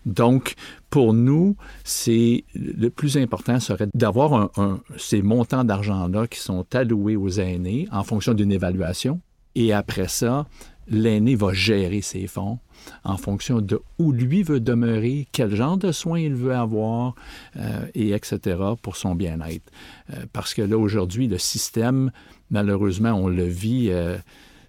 Donc, 0.05 0.55
pour 0.89 1.13
nous, 1.13 1.55
c'est 1.83 2.43
le 2.53 2.89
plus 2.89 3.17
important 3.17 3.59
serait 3.59 3.87
d'avoir 3.93 4.33
un, 4.33 4.49
un, 4.57 4.79
ces 4.97 5.21
montants 5.21 5.63
d'argent-là 5.63 6.27
qui 6.27 6.39
sont 6.39 6.65
alloués 6.73 7.15
aux 7.15 7.29
aînés 7.29 7.87
en 7.91 8.03
fonction 8.03 8.33
d'une 8.33 8.51
évaluation. 8.51 9.21
Et 9.55 9.71
après 9.71 10.07
ça, 10.07 10.47
l'aîné 10.87 11.35
va 11.35 11.53
gérer 11.53 12.01
ses 12.01 12.27
fonds 12.27 12.59
en 13.03 13.17
fonction 13.17 13.61
de 13.61 13.81
où 13.97 14.11
lui 14.11 14.43
veut 14.43 14.59
demeurer, 14.59 15.27
quel 15.31 15.55
genre 15.55 15.77
de 15.77 15.91
soins 15.91 16.19
il 16.19 16.35
veut 16.35 16.53
avoir, 16.53 17.15
euh, 17.55 17.85
et 17.93 18.11
etc. 18.11 18.57
pour 18.81 18.95
son 18.95 19.15
bien-être. 19.15 19.71
Euh, 20.11 20.25
parce 20.33 20.53
que 20.53 20.61
là, 20.61 20.77
aujourd'hui, 20.77 21.27
le 21.27 21.37
système, 21.37 22.11
malheureusement, 22.49 23.13
on 23.13 23.27
le 23.27 23.45
vit, 23.45 23.87
euh, 23.89 24.17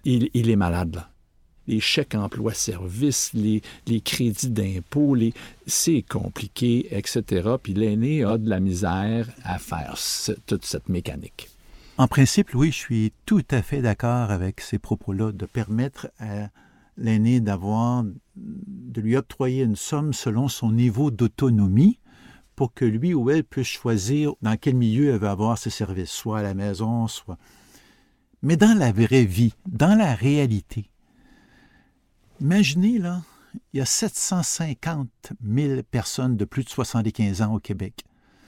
il, 0.05 0.49
est 0.49 0.55
malade. 0.55 0.95
Là. 0.95 1.09
Les 1.67 1.79
chèques 1.79 2.15
emploi-service, 2.15 3.33
les, 3.33 3.61
crédits 4.01 4.49
d'impôt, 4.49 5.15
les... 5.15 5.33
c'est 5.65 6.03
compliqué, 6.03 6.87
etc. 6.95 7.55
Puis 7.61 7.73
l'aîné 7.73 8.23
a 8.23 8.37
de 8.37 8.49
la 8.49 8.59
misère 8.59 9.27
à 9.43 9.57
faire 9.57 9.95
toute 10.45 10.63
cette 10.63 10.89
mécanique. 10.89 11.49
En 11.97 12.07
principe, 12.09 12.53
oui, 12.53 12.71
je 12.71 12.77
suis 12.77 13.13
tout 13.25 13.45
à 13.51 13.61
fait 13.61 13.81
d'accord 13.81 14.29
avec 14.29 14.59
ces 14.59 14.79
propos-là, 14.79 15.31
de 15.31 15.45
permettre 15.45 16.09
à 16.19 16.49
l'aîné 16.97 17.39
d'avoir, 17.39 18.03
de 18.35 19.01
lui 19.01 19.15
octroyer 19.15 19.63
une 19.63 19.77
somme 19.77 20.11
selon 20.11 20.49
son 20.49 20.73
niveau 20.73 21.09
d'autonomie 21.09 21.99
pour 22.57 22.73
que 22.73 22.83
lui 22.83 23.13
ou 23.13 23.29
elle 23.29 23.45
puisse 23.45 23.67
choisir 23.67 24.33
dans 24.41 24.57
quel 24.57 24.75
milieu 24.75 25.13
elle 25.13 25.19
veut 25.19 25.29
avoir 25.29 25.57
ses 25.57 25.69
services, 25.69 26.11
soit 26.11 26.39
à 26.39 26.43
la 26.43 26.53
maison, 26.53 27.07
soit... 27.07 27.37
Mais 28.41 28.57
dans 28.57 28.77
la 28.77 28.91
vraie 28.91 29.25
vie, 29.25 29.53
dans 29.65 29.97
la 29.97 30.15
réalité, 30.15 30.89
imaginez, 32.41 32.99
là, 32.99 33.21
il 33.71 33.77
y 33.77 33.81
a 33.81 33.85
750 33.85 35.07
000 35.41 35.81
personnes 35.89 36.35
de 36.35 36.43
plus 36.43 36.65
de 36.65 36.69
75 36.69 37.41
ans 37.41 37.53
au 37.53 37.59
Québec. 37.59 38.03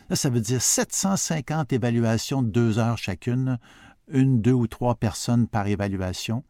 Là, 0.09 0.15
ça 0.15 0.29
veut 0.29 0.39
dire 0.39 0.61
750 0.61 1.73
évaluations 1.73 2.41
de 2.41 2.49
deux 2.49 2.79
heures 2.79 2.97
chacune, 2.97 3.59
une, 4.07 4.41
deux 4.41 4.53
ou 4.53 4.67
trois 4.67 4.95
personnes 4.95 5.47
par 5.47 5.67
évaluation. 5.67 6.43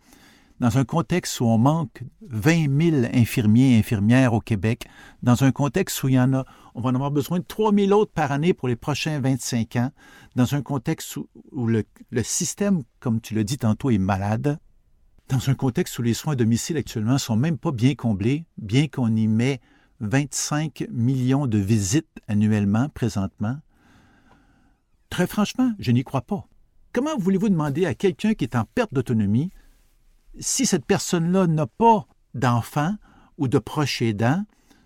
Dans 0.59 0.77
un 0.77 0.85
contexte 0.85 1.39
où 1.39 1.45
on 1.45 1.57
manque 1.57 2.03
20 2.21 2.81
000 2.91 3.05
infirmiers 3.13 3.75
et 3.75 3.79
infirmières 3.79 4.33
au 4.33 4.41
Québec, 4.41 4.87
dans 5.21 5.43
un 5.43 5.51
contexte 5.51 6.01
où 6.03 6.09
il 6.09 6.19
en 6.19 6.33
a, 6.33 6.45
on 6.73 6.81
va 6.81 6.89
en 6.89 6.95
avoir 6.95 7.11
besoin 7.11 7.39
de 7.39 7.43
3 7.43 7.73
000 7.73 7.91
autres 7.91 8.11
par 8.11 8.31
année 8.31 8.53
pour 8.53 8.67
les 8.67 8.75
prochains 8.75 9.19
25 9.19 9.75
ans, 9.75 9.91
dans 10.35 10.55
un 10.55 10.61
contexte 10.61 11.17
où, 11.51 11.67
le, 11.67 11.83
le, 12.09 12.23
système, 12.23 12.81
comme 12.99 13.21
tu 13.21 13.35
l'as 13.35 13.43
dit 13.43 13.57
tantôt, 13.57 13.89
est 13.91 13.99
malade, 13.99 14.59
dans 15.29 15.49
un 15.49 15.55
contexte 15.55 15.97
où 15.99 16.01
les 16.01 16.13
soins 16.13 16.33
à 16.33 16.35
domicile 16.35 16.77
actuellement 16.77 17.17
sont 17.17 17.35
même 17.35 17.57
pas 17.57 17.71
bien 17.71 17.95
comblés, 17.95 18.45
bien 18.57 18.87
qu'on 18.87 19.15
y 19.15 19.27
met 19.27 19.61
25 20.01 20.87
millions 20.91 21.47
de 21.47 21.57
visites 21.57 22.07
annuellement 22.27 22.89
présentement. 22.89 23.57
Très 25.09 25.27
franchement, 25.27 25.73
je 25.79 25.91
n'y 25.91 26.03
crois 26.03 26.21
pas. 26.21 26.47
Comment 26.93 27.17
voulez-vous 27.17 27.49
demander 27.49 27.85
à 27.85 27.93
quelqu'un 27.93 28.33
qui 28.33 28.43
est 28.43 28.55
en 28.55 28.65
perte 28.65 28.93
d'autonomie 28.93 29.51
si 30.39 30.65
cette 30.65 30.85
personne-là 30.85 31.47
n'a 31.47 31.65
pas 31.65 32.05
d'enfant 32.33 32.95
ou 33.37 33.47
de 33.47 33.57
proches 33.57 34.01
aidants, 34.01 34.43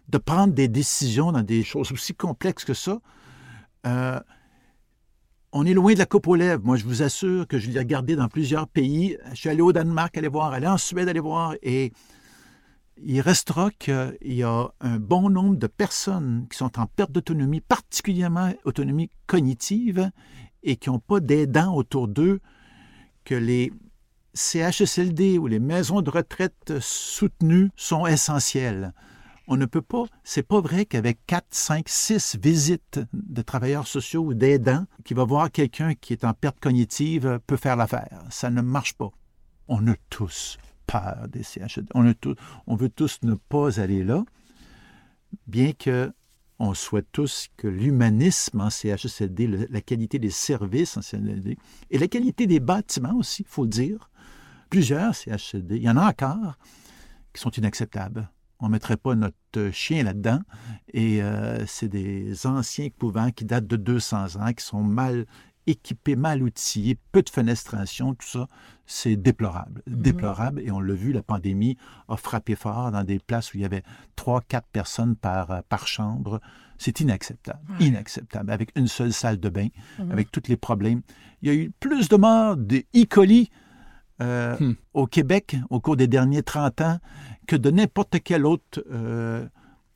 de 0.09 0.17
prendre 0.17 0.53
des 0.53 0.67
décisions 0.67 1.31
dans 1.31 1.41
des 1.41 1.63
choses 1.63 1.91
aussi 1.91 2.13
complexes 2.13 2.65
que 2.65 2.73
ça, 2.73 2.99
euh, 3.85 4.19
on 5.53 5.65
est 5.65 5.73
loin 5.73 5.93
de 5.93 5.99
la 5.99 6.05
coupe 6.05 6.27
aux 6.27 6.35
lèvres. 6.35 6.63
Moi, 6.63 6.77
je 6.77 6.85
vous 6.85 7.01
assure 7.01 7.47
que 7.47 7.59
je 7.59 7.69
l'ai 7.69 7.79
regardé 7.79 8.15
dans 8.15 8.29
plusieurs 8.29 8.67
pays. 8.67 9.17
Je 9.31 9.35
suis 9.35 9.49
allé 9.49 9.61
au 9.61 9.73
Danemark 9.73 10.17
aller 10.17 10.29
voir, 10.29 10.53
aller 10.53 10.67
en 10.67 10.77
Suède 10.77 11.09
aller 11.09 11.19
voir, 11.19 11.55
et 11.61 11.91
il 12.97 13.21
restera 13.21 13.71
qu'il 13.71 14.17
y 14.21 14.43
a 14.43 14.71
un 14.79 14.99
bon 14.99 15.29
nombre 15.29 15.55
de 15.55 15.67
personnes 15.67 16.47
qui 16.49 16.57
sont 16.57 16.79
en 16.79 16.85
perte 16.85 17.11
d'autonomie, 17.11 17.61
particulièrement 17.61 18.53
autonomie 18.63 19.09
cognitive, 19.27 20.11
et 20.63 20.75
qui 20.75 20.89
n'ont 20.89 20.99
pas 20.99 21.19
d'aidants 21.19 21.75
autour 21.75 22.07
d'eux, 22.07 22.39
que 23.23 23.35
les 23.35 23.71
CHSLD 24.33 25.37
ou 25.37 25.47
les 25.47 25.59
maisons 25.59 26.01
de 26.01 26.09
retraite 26.09 26.79
soutenues 26.79 27.71
sont 27.75 28.05
essentielles. 28.05 28.93
On 29.47 29.57
ne 29.57 29.65
peut 29.65 29.81
pas, 29.81 30.05
c'est 30.23 30.43
pas 30.43 30.61
vrai 30.61 30.85
qu'avec 30.85 31.19
4, 31.27 31.45
5, 31.49 31.89
6 31.89 32.37
visites 32.41 32.99
de 33.11 33.41
travailleurs 33.41 33.87
sociaux 33.87 34.23
ou 34.23 34.33
d'aidants 34.33 34.85
qui 35.03 35.13
va 35.13 35.25
voir 35.25 35.51
quelqu'un 35.51 35.93
qui 35.95 36.13
est 36.13 36.23
en 36.23 36.33
perte 36.33 36.59
cognitive 36.59 37.39
peut 37.47 37.57
faire 37.57 37.75
l'affaire. 37.75 38.23
Ça 38.29 38.49
ne 38.49 38.61
marche 38.61 38.93
pas. 38.93 39.09
On 39.67 39.87
a 39.87 39.95
tous 40.09 40.57
peur 40.87 41.27
des 41.29 41.43
CHSLD. 41.43 41.89
On, 41.93 42.13
on 42.67 42.75
veut 42.75 42.89
tous 42.89 43.19
ne 43.23 43.35
pas 43.35 43.79
aller 43.79 44.03
là, 44.03 44.23
bien 45.47 45.71
que 45.73 46.11
on 46.59 46.75
souhaite 46.75 47.07
tous 47.11 47.47
que 47.57 47.67
l'humanisme 47.67 48.61
en 48.61 48.69
CHSLD, 48.69 49.67
la 49.69 49.81
qualité 49.81 50.19
des 50.19 50.29
services 50.29 50.95
en 50.95 51.01
CHSLD 51.01 51.57
et 51.89 51.97
la 51.97 52.07
qualité 52.07 52.45
des 52.45 52.59
bâtiments 52.59 53.15
aussi, 53.15 53.41
il 53.41 53.47
faut 53.47 53.63
le 53.63 53.69
dire, 53.69 54.11
plusieurs 54.69 55.15
CHCD. 55.15 55.77
Il 55.77 55.83
y 55.83 55.89
en 55.89 55.97
a 55.97 56.07
encore 56.07 56.57
qui 57.33 57.41
sont 57.41 57.51
inacceptables. 57.51 58.29
On 58.59 58.67
ne 58.67 58.71
mettrait 58.71 58.97
pas 58.97 59.15
notre 59.15 59.71
chien 59.71 60.03
là-dedans. 60.03 60.39
Et 60.93 61.21
euh, 61.23 61.65
c'est 61.65 61.89
des 61.89 62.45
anciens 62.45 62.89
couvents 62.89 63.31
qui 63.31 63.45
datent 63.45 63.67
de 63.67 63.75
200 63.75 64.35
ans, 64.35 64.53
qui 64.53 64.63
sont 64.63 64.83
mal 64.83 65.25
équipés, 65.67 66.15
mal 66.15 66.43
outillés, 66.43 66.97
peu 67.11 67.21
de 67.21 67.29
fenestration, 67.29 68.13
tout 68.13 68.27
ça. 68.27 68.47
C'est 68.85 69.15
déplorable. 69.15 69.81
Mhm. 69.87 70.01
Déplorable. 70.01 70.61
Et 70.61 70.71
on 70.71 70.79
l'a 70.79 70.93
vu, 70.93 71.13
la 71.13 71.23
pandémie 71.23 71.77
a 72.09 72.17
frappé 72.17 72.55
fort 72.55 72.91
dans 72.91 73.03
des 73.03 73.19
places 73.19 73.53
où 73.53 73.57
il 73.57 73.61
y 73.61 73.65
avait 73.65 73.83
trois, 74.15 74.41
quatre 74.41 74.67
personnes 74.67 75.15
par, 75.15 75.51
euh, 75.51 75.61
par 75.69 75.87
chambre. 75.87 76.41
C'est 76.77 76.99
inacceptable. 76.99 77.59
Inacceptable. 77.79 78.51
Avec 78.51 78.71
une 78.75 78.87
seule 78.87 79.13
salle 79.13 79.39
de 79.39 79.49
bain, 79.49 79.67
mhm. 79.99 80.11
avec 80.11 80.31
tous 80.31 80.47
les 80.47 80.57
problèmes. 80.57 81.01
Il 81.41 81.47
y 81.47 81.51
a 81.51 81.55
eu 81.55 81.71
plus 81.79 82.09
de 82.09 82.15
morts 82.17 82.57
de 82.57 82.83
E. 82.95 83.05
coli 83.09 83.49
euh, 84.21 84.55
hmm. 84.59 84.75
au 84.93 85.07
Québec 85.07 85.55
au 85.71 85.79
cours 85.79 85.95
des 85.95 86.05
derniers 86.07 86.43
30 86.43 86.81
ans 86.81 86.99
que 87.47 87.55
de 87.55 87.71
n'importe 87.71 88.17
quel 88.23 88.45
autre 88.45 88.83
euh, 88.91 89.47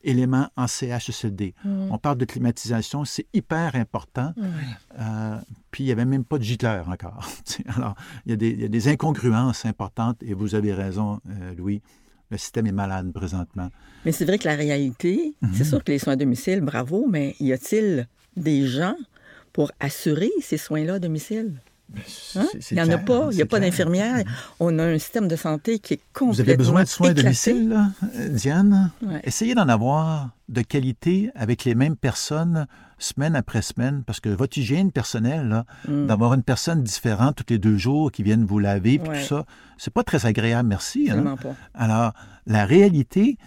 élément 0.06 0.50
en 0.56 0.68
CHSLD. 0.68 1.54
Hmm. 1.64 1.92
On 1.92 1.98
parle 1.98 2.18
de 2.18 2.26
climatisation, 2.26 3.06
c'est 3.06 3.28
hyper 3.34 3.76
important. 3.76 4.34
Euh, 5.00 5.38
puis 5.72 5.84
il 5.84 5.88
n'y 5.88 5.92
avait 5.92 6.06
même 6.06 6.24
pas 6.24 6.38
de 6.38 6.44
gitleur 6.44 6.90
encore. 6.90 7.28
Alors, 7.76 7.96
il 8.26 8.32
y, 8.32 8.34
a 8.34 8.38
des, 8.38 8.50
il 8.50 8.62
y, 8.62 8.66
a 8.66 8.70
des, 8.70 8.88
incongruences 8.88 9.66
importantes 9.66 10.22
et 10.22 10.34
vous 10.34 10.56
avez 10.56 10.74
raison, 10.74 11.20
Louis. 11.58 11.82
Le 12.32 12.38
système 12.38 12.66
est 12.66 12.72
malade 12.72 13.12
présentement. 13.14 13.70
Mais 14.04 14.12
c'est 14.12 14.26
vrai 14.26 14.40
que 14.40 14.48
la 14.48 14.56
réalité, 14.56 15.36
c'est 15.54 15.60
mhm. 15.60 15.70
sûr 15.70 15.84
que 15.84 15.92
les 15.92 16.00
soins 16.00 16.14
à 16.14 16.16
domicile, 16.16 16.62
bravo, 16.62 17.06
mais 17.08 17.36
y 17.40 17.54
a-t-il 17.54 18.08
des 18.36 18.66
gens 18.66 18.96
pour 19.54 19.72
assurer 19.80 20.32
ces 20.42 20.58
soins-là 20.58 20.96
à 20.96 21.00
domicile? 21.00 21.62
Hein? 22.36 22.48
Il 22.72 22.76
n'y 22.76 22.82
en 22.82 22.90
a 22.90 22.98
pas. 22.98 23.30
Il 23.32 23.36
n'y 23.36 23.42
a 23.42 23.46
pas 23.46 23.60
d'infirmière. 23.60 24.24
On 24.60 24.80
a 24.80 24.84
un 24.84 24.98
système 24.98 25.28
de 25.28 25.36
santé 25.36 25.80
qui 25.80 25.96
est 25.96 26.00
complètement 26.14 26.34
Vous 26.34 26.42
avez 26.42 26.58
besoin 26.58 26.84
de 26.84 26.88
soins 26.88 27.10
à 27.10 27.14
domicile, 27.14 27.70
là, 27.70 27.92
Diane? 28.30 28.92
Essayez 29.24 29.56
d'en 29.56 29.70
avoir 29.70 30.30
de 30.50 30.62
qualité 30.62 31.32
avec 31.36 31.64
les 31.64 31.76
mêmes 31.76 31.96
personnes 31.96 32.68
semaine 32.98 33.36
après 33.36 33.62
semaine, 33.62 34.04
parce 34.06 34.20
que 34.20 34.30
votre 34.30 34.58
hygiène 34.58 34.92
personnelle, 34.92 35.64
mm. 35.88 36.08
d'avoir 36.08 36.34
une 36.34 36.44
personne 36.44 36.84
différente 36.84 37.36
tous 37.36 37.46
les 37.50 37.60
deux 37.60 37.78
jours 37.78 38.12
qui 38.12 38.24
vienne 38.24 38.46
vous 38.46 38.60
laver, 38.60 39.00
tout 39.00 39.16
ça, 39.28 39.46
c'est 39.78 39.94
pas 39.94 40.04
très 40.04 40.26
agréable, 40.26 40.70
merci. 40.70 41.10
Hein? 41.12 41.36
Pas. 41.42 41.56
Alors, 41.74 42.14
la 42.46 42.66
réalité, 42.66 43.38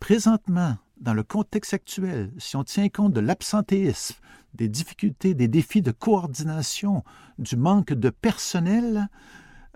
présentement, 0.00 0.76
dans 1.00 1.14
le 1.14 1.22
contexte 1.22 1.74
actuel, 1.74 2.30
si 2.38 2.56
on 2.56 2.64
tient 2.64 2.88
compte 2.88 3.12
de 3.12 3.20
l'absentéisme, 3.20 4.16
des 4.54 4.68
difficultés, 4.68 5.34
des 5.34 5.48
défis 5.48 5.82
de 5.82 5.92
coordination, 5.92 7.04
du 7.38 7.56
manque 7.56 7.92
de 7.92 8.10
personnel. 8.10 9.08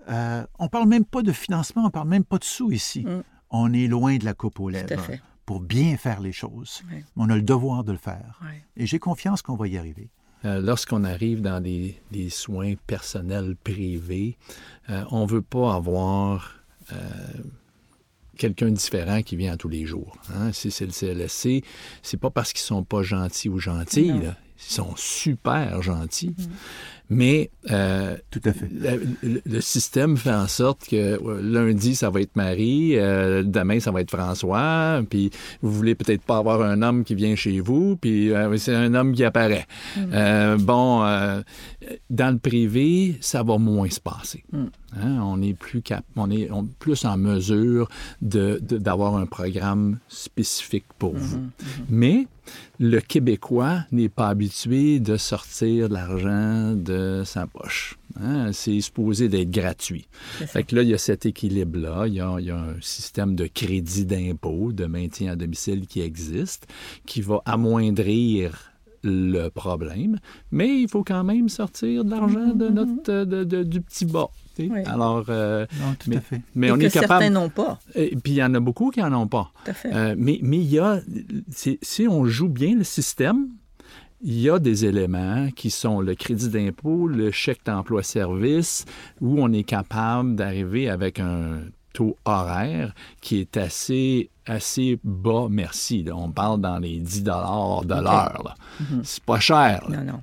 Euh, 0.08 0.44
on 0.58 0.64
ne 0.64 0.68
parle 0.68 0.88
même 0.88 1.04
pas 1.04 1.22
de 1.22 1.32
financement, 1.32 1.82
on 1.82 1.86
ne 1.86 1.90
parle 1.90 2.08
même 2.08 2.24
pas 2.24 2.38
de 2.38 2.44
sous 2.44 2.72
ici. 2.72 3.04
Mm. 3.04 3.22
On 3.50 3.72
est 3.72 3.86
loin 3.86 4.16
de 4.16 4.24
la 4.24 4.34
coupe 4.34 4.60
aux 4.60 4.68
lèvres 4.68 5.10
pour 5.44 5.60
bien 5.60 5.96
faire 5.96 6.20
les 6.20 6.32
choses. 6.32 6.82
On 7.16 7.28
a 7.28 7.36
le 7.36 7.42
devoir 7.42 7.84
de 7.84 7.92
le 7.92 7.98
faire. 7.98 8.40
Et 8.76 8.86
j'ai 8.86 8.98
confiance 8.98 9.42
qu'on 9.42 9.56
va 9.56 9.68
y 9.68 9.76
arriver. 9.76 10.08
Euh, 10.44 10.60
lorsqu'on 10.60 11.04
arrive 11.04 11.42
dans 11.42 11.62
des, 11.62 12.00
soins 12.30 12.74
personnels 12.86 13.54
privés, 13.62 14.38
euh, 14.90 15.04
on 15.10 15.26
ne 15.26 15.30
veut 15.30 15.42
pas 15.42 15.74
avoir 15.74 16.56
quelqu'un 18.36 18.70
différent 18.70 19.22
qui 19.22 19.36
vient 19.36 19.56
tous 19.56 19.68
les 19.68 19.84
jours. 19.84 20.16
Hein. 20.34 20.52
Si 20.52 20.70
c'est 20.70 20.86
le 20.86 20.92
CLSC, 20.92 21.62
c'est 22.02 22.16
pas 22.16 22.30
parce 22.30 22.52
qu'ils 22.52 22.62
sont 22.62 22.82
pas 22.82 23.02
gentils 23.02 23.48
ou 23.48 23.58
gentils. 23.58 24.12
Ils 24.68 24.72
sont 24.72 24.94
super 24.96 25.82
gentils. 25.82 26.34
Mm-hmm. 26.38 26.48
Mais 27.12 27.50
euh, 27.70 28.16
Tout 28.30 28.40
à 28.44 28.52
fait. 28.52 28.68
Le, 29.22 29.60
système 29.60 30.16
fait 30.16 30.32
en 30.32 30.48
sorte 30.48 30.88
que 30.88 30.96
euh, 30.96 31.40
lundi, 31.42 31.94
ça 31.94 32.10
va 32.10 32.20
être 32.20 32.34
Marie, 32.36 32.98
euh, 32.98 33.42
demain, 33.44 33.80
ça 33.80 33.90
va 33.90 34.00
être 34.00 34.10
François, 34.10 35.02
puis 35.08 35.30
vous 35.60 35.70
voulez 35.70 35.94
peut-être 35.94 36.22
pas 36.22 36.38
avoir 36.38 36.62
un 36.62 36.82
homme 36.82 37.04
qui 37.04 37.14
vient 37.14 37.36
chez 37.36 37.60
vous, 37.60 37.96
puis 37.96 38.32
c'est 38.56 38.74
un 38.74 38.94
homme 38.94 39.12
qui 39.12 39.24
apparaît. 39.24 39.66
Mm. 39.96 40.56
bon, 40.58 41.00
dans 42.10 42.30
le 42.30 42.38
privé, 42.38 43.16
ça 43.20 43.42
va 43.42 43.58
moins 43.58 43.90
se 43.90 44.00
passer. 44.00 44.44
Mm. 44.52 44.64
Hein, 44.94 45.20
on 45.22 45.40
est 45.40 45.54
plus 45.54 45.80
cap 45.80 46.04
on 46.16 46.30
est 46.30 46.50
plus 46.78 47.06
en 47.06 47.16
mesure 47.16 47.88
d'avoir 48.20 49.16
un 49.16 49.24
programme 49.26 49.98
spécifique 50.08 50.84
pour 50.98 51.14
vous. 51.14 51.38
Mm-hmm. 51.38 51.40
Mm-hmm. 51.40 51.84
Mais 51.88 52.26
le 52.78 53.00
Québécois 53.00 53.84
n'est 53.92 54.08
pas 54.08 54.28
habitué 54.28 55.00
de 55.00 55.16
sortir 55.16 55.88
de 55.88 55.94
l'argent, 55.94 56.74
de 56.74 57.01
de 57.02 57.24
sa 57.24 57.46
poche. 57.46 57.98
Hein? 58.20 58.50
C'est 58.52 58.80
supposé 58.80 59.28
d'être 59.28 59.50
gratuit. 59.50 60.06
Fait 60.46 60.62
que 60.64 60.76
là, 60.76 60.82
il 60.82 60.88
y 60.88 60.94
a 60.94 60.98
cet 60.98 61.26
équilibre-là. 61.26 62.06
Il, 62.06 62.12
il 62.12 62.46
y 62.46 62.50
a, 62.50 62.56
un 62.56 62.80
système 62.80 63.34
de 63.34 63.46
crédit 63.46 64.04
d'impôt, 64.04 64.72
de 64.72 64.86
maintien 64.86 65.32
à 65.32 65.36
domicile 65.36 65.86
qui 65.86 66.00
existe, 66.00 66.66
qui 67.06 67.20
va 67.20 67.40
amoindrir 67.44 68.72
le 69.04 69.48
problème, 69.48 70.18
mais 70.52 70.80
il 70.80 70.88
faut 70.88 71.02
quand 71.02 71.24
même 71.24 71.48
sortir 71.48 72.04
de 72.04 72.10
l'argent 72.10 72.54
de 72.54 72.68
notre 72.68 73.24
de, 73.24 73.62
du 73.64 73.80
petit 73.80 74.04
bas. 74.04 74.30
Alors, 74.86 75.24
euh, 75.28 75.66
tout 75.98 76.10
mais, 76.10 76.16
à 76.18 76.20
fait. 76.20 76.40
mais 76.54 76.70
on 76.70 76.76
est 76.76 76.90
capable. 76.90 77.08
Certains 77.08 77.30
n'ont 77.30 77.48
pas. 77.48 77.80
Et 77.94 78.14
puis 78.14 78.34
il 78.34 78.36
y 78.36 78.44
en 78.44 78.54
a 78.54 78.60
beaucoup 78.60 78.90
qui 78.90 79.02
en 79.02 79.12
ont 79.12 79.26
pas. 79.26 79.50
Tout 79.64 79.70
à 79.70 79.74
fait. 79.74 79.92
Euh, 79.92 80.14
mais 80.16 80.38
mais 80.42 80.58
il 80.58 80.70
y 80.70 80.78
a, 80.78 81.00
si 81.50 82.06
on 82.08 82.26
joue 82.26 82.48
bien 82.48 82.76
le 82.76 82.84
système, 82.84 83.48
il 84.22 84.40
y 84.40 84.48
a 84.48 84.58
des 84.58 84.84
éléments 84.84 85.48
qui 85.56 85.70
sont 85.70 86.00
le 86.00 86.14
crédit 86.14 86.48
d'impôt, 86.48 87.08
le 87.08 87.32
chèque 87.32 87.64
d'emploi-service, 87.66 88.84
où 89.20 89.42
on 89.42 89.52
est 89.52 89.64
capable 89.64 90.36
d'arriver 90.36 90.88
avec 90.88 91.18
un 91.18 91.62
taux 91.92 92.16
horaire 92.24 92.94
qui 93.20 93.40
est 93.40 93.56
assez 93.56 94.30
assez 94.46 94.98
bas, 95.04 95.46
merci. 95.50 96.04
On 96.12 96.30
parle 96.30 96.60
dans 96.60 96.78
les 96.78 96.98
10 96.98 97.22
dollars 97.22 97.84
de 97.84 97.94
l'heure. 97.94 98.56
Mm-hmm. 98.80 99.00
C'est 99.02 99.22
pas 99.24 99.40
cher. 99.40 99.86
Non, 99.88 100.04
non. 100.04 100.20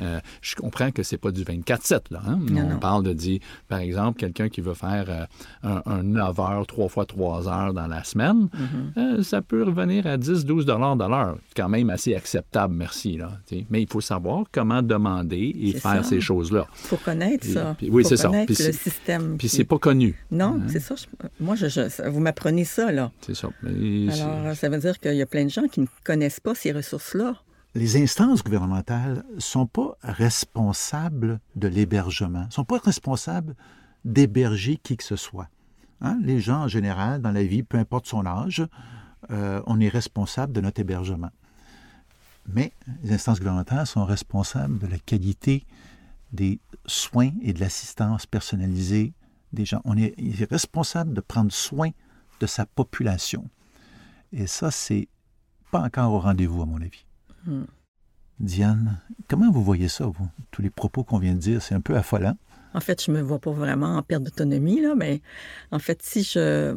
Euh, 0.00 0.20
je 0.42 0.56
comprends 0.56 0.90
que 0.90 1.02
c'est 1.02 1.16
pas 1.18 1.30
du 1.30 1.42
24-7. 1.42 2.00
Là, 2.10 2.22
hein. 2.26 2.38
On 2.74 2.78
parle 2.78 3.04
de 3.04 3.12
dire, 3.12 3.40
par 3.68 3.78
exemple, 3.78 4.18
quelqu'un 4.18 4.48
qui 4.48 4.60
veut 4.60 4.74
faire 4.74 5.28
euh, 5.64 5.80
un, 5.86 6.02
9 6.02 6.40
heures, 6.40 6.66
3 6.66 6.88
fois 6.88 7.06
3 7.06 7.48
heures 7.48 7.74
dans 7.74 7.86
la 7.86 8.04
semaine, 8.04 8.48
mm-hmm. 8.48 9.18
euh, 9.18 9.22
ça 9.22 9.42
peut 9.42 9.62
revenir 9.62 10.06
à 10.06 10.16
10-12 10.16 10.64
dollars 10.64 10.96
de 10.96 11.04
l'heure. 11.04 11.36
quand 11.54 11.68
même 11.68 11.90
assez 11.90 12.14
acceptable, 12.14 12.74
merci. 12.74 13.16
Là, 13.16 13.32
Mais 13.70 13.82
il 13.82 13.88
faut 13.88 14.00
savoir 14.00 14.44
comment 14.52 14.82
demander 14.82 15.54
et 15.60 15.72
faire 15.72 16.04
ces 16.04 16.20
choses-là. 16.20 16.66
Il 16.84 16.88
faut 16.88 16.96
connaître 16.96 17.46
ça. 17.46 17.76
oui, 17.88 18.04
c'est 18.04 18.16
ça. 18.16 18.30
Puis 18.30 18.56
le 18.58 18.72
système. 18.72 19.36
Puis 19.38 19.48
c'est 19.48 19.64
pas 19.64 19.78
connu. 19.78 20.16
Non, 20.30 20.60
hein? 20.60 20.68
c'est 20.68 20.80
ça. 20.80 20.94
Moi, 21.40 21.54
je, 21.54 22.08
vous 22.08 22.20
m'apprenez 22.20 22.64
ça, 22.64 22.92
là. 22.92 23.10
C'est 23.22 23.34
ça. 23.34 23.48
Alors, 23.64 24.54
ça 24.54 24.68
veut 24.68 24.78
dire 24.78 24.98
qu'il 24.98 25.14
y 25.14 25.22
a 25.22 25.26
plein 25.26 25.44
de 25.44 25.50
gens 25.50 25.66
qui 25.68 25.80
ne 25.80 25.86
connaissent 26.04 26.40
pas 26.40 26.54
ces 26.54 26.72
ressources-là. 26.72 27.34
Les 27.74 28.02
instances 28.02 28.42
gouvernementales 28.42 29.24
ne 29.34 29.40
sont 29.40 29.66
pas 29.66 29.96
responsables 30.02 31.40
de 31.56 31.68
l'hébergement, 31.68 32.46
ne 32.46 32.50
sont 32.50 32.64
pas 32.64 32.78
responsables 32.78 33.54
d'héberger 34.04 34.76
qui 34.76 34.96
que 34.96 35.04
ce 35.04 35.16
soit. 35.16 35.48
Hein? 36.00 36.18
Les 36.22 36.40
gens, 36.40 36.62
en 36.62 36.68
général, 36.68 37.22
dans 37.22 37.30
la 37.30 37.44
vie, 37.44 37.62
peu 37.62 37.78
importe 37.78 38.06
son 38.06 38.26
âge, 38.26 38.66
euh, 39.30 39.62
on 39.66 39.80
est 39.80 39.88
responsable 39.88 40.52
de 40.52 40.60
notre 40.60 40.80
hébergement. 40.80 41.30
Mais 42.52 42.72
les 43.02 43.12
instances 43.12 43.38
gouvernementales 43.38 43.86
sont 43.86 44.04
responsables 44.04 44.78
de 44.78 44.86
la 44.86 44.98
qualité 44.98 45.64
des 46.32 46.58
soins 46.86 47.30
et 47.42 47.52
de 47.52 47.60
l'assistance 47.60 48.26
personnalisée 48.26 49.12
des 49.52 49.64
gens. 49.64 49.80
On 49.84 49.96
est 49.96 50.14
responsable 50.50 51.14
de 51.14 51.20
prendre 51.20 51.52
soin 51.52 51.90
de 52.40 52.46
sa 52.46 52.66
population. 52.66 53.48
Et 54.32 54.46
ça, 54.46 54.70
c'est 54.70 55.08
pas 55.70 55.80
encore 55.80 56.12
au 56.12 56.20
rendez-vous, 56.20 56.62
à 56.62 56.66
mon 56.66 56.80
avis. 56.80 57.04
Hmm. 57.46 57.64
Diane, 58.38 58.98
comment 59.28 59.50
vous 59.50 59.62
voyez 59.62 59.88
ça, 59.88 60.06
vous? 60.06 60.28
Tous 60.50 60.62
les 60.62 60.70
propos 60.70 61.04
qu'on 61.04 61.18
vient 61.18 61.34
de 61.34 61.38
dire, 61.38 61.62
c'est 61.62 61.74
un 61.74 61.80
peu 61.80 61.96
affolant. 61.96 62.36
En 62.72 62.80
fait, 62.80 63.04
je 63.04 63.10
me 63.10 63.20
vois 63.20 63.38
pas 63.38 63.50
vraiment 63.50 63.96
en 63.96 64.02
perte 64.02 64.22
d'autonomie, 64.22 64.80
là, 64.80 64.94
mais 64.94 65.20
en 65.72 65.78
fait, 65.78 66.02
si 66.02 66.22
je 66.22 66.74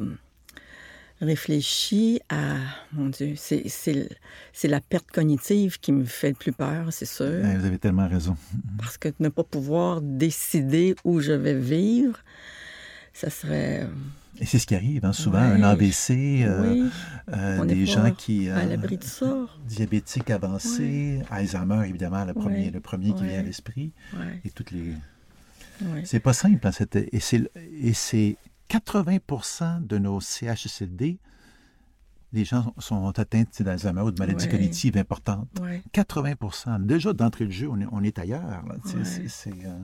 réfléchis 1.21 2.19
à, 2.29 2.57
mon 2.91 3.09
Dieu, 3.09 3.35
c'est 3.37 4.67
la 4.67 4.81
perte 4.81 5.09
cognitive 5.11 5.79
qui 5.79 5.91
me 5.91 6.05
fait 6.05 6.29
le 6.29 6.35
plus 6.35 6.51
peur, 6.51 6.91
c'est 6.91 7.05
sûr. 7.05 7.41
vous 7.41 7.65
avez 7.65 7.77
tellement 7.77 8.07
raison. 8.07 8.35
Parce 8.79 8.97
que 8.97 9.09
ne 9.19 9.29
pas 9.29 9.43
pouvoir 9.43 10.01
décider 10.01 10.95
où 11.03 11.21
je 11.21 11.31
vais 11.31 11.57
vivre, 11.57 12.19
ça 13.13 13.29
serait 13.29 13.87
et 14.39 14.45
c'est 14.45 14.57
ce 14.57 14.65
qui 14.65 14.75
arrive, 14.75 15.05
hein, 15.05 15.13
souvent, 15.13 15.37
un 15.37 15.61
AVC, 15.61 16.41
euh, 16.41 16.89
euh, 17.31 17.65
des 17.65 17.85
gens 17.85 18.11
qui... 18.11 18.49
à 18.49 18.65
l'abri 18.65 18.97
de 18.97 19.03
ça. 19.03 19.25
Euh, 19.25 19.45
diabétiques 19.67 20.31
avancés, 20.31 21.21
Alzheimer, 21.29 21.87
évidemment, 21.87 22.25
le 22.25 22.33
premier, 22.33 22.71
le 22.71 22.79
premier 22.79 23.13
qui 23.13 23.23
vient 23.25 23.39
à 23.39 23.43
l'esprit. 23.43 23.91
Et 24.43 24.49
toutes 24.49 24.71
les... 24.71 24.93
C'est 26.03 26.19
pas 26.19 26.33
simple, 26.33 26.65
hein, 26.65 26.71
et 27.11 27.93
c'est 27.93 28.37
80% 28.69 29.85
de 29.85 29.97
nos 29.97 30.19
CHSLD 30.19 31.17
les 32.33 32.45
gens 32.45 32.73
sont 32.79 33.07
atteints 33.09 33.43
d'Alzheimer 33.59 34.01
ou 34.01 34.11
de 34.11 34.19
maladies 34.19 34.47
cognitives 34.49 34.97
importantes. 34.97 35.47
80% 35.93 36.83
Déjà, 36.83 37.13
d'entrée 37.13 37.45
de 37.45 37.51
jeu, 37.51 37.69
on 37.69 37.79
est, 37.79 37.85
on 37.91 38.03
est 38.03 38.17
ailleurs. 38.17 38.63
Euh, 38.95 39.79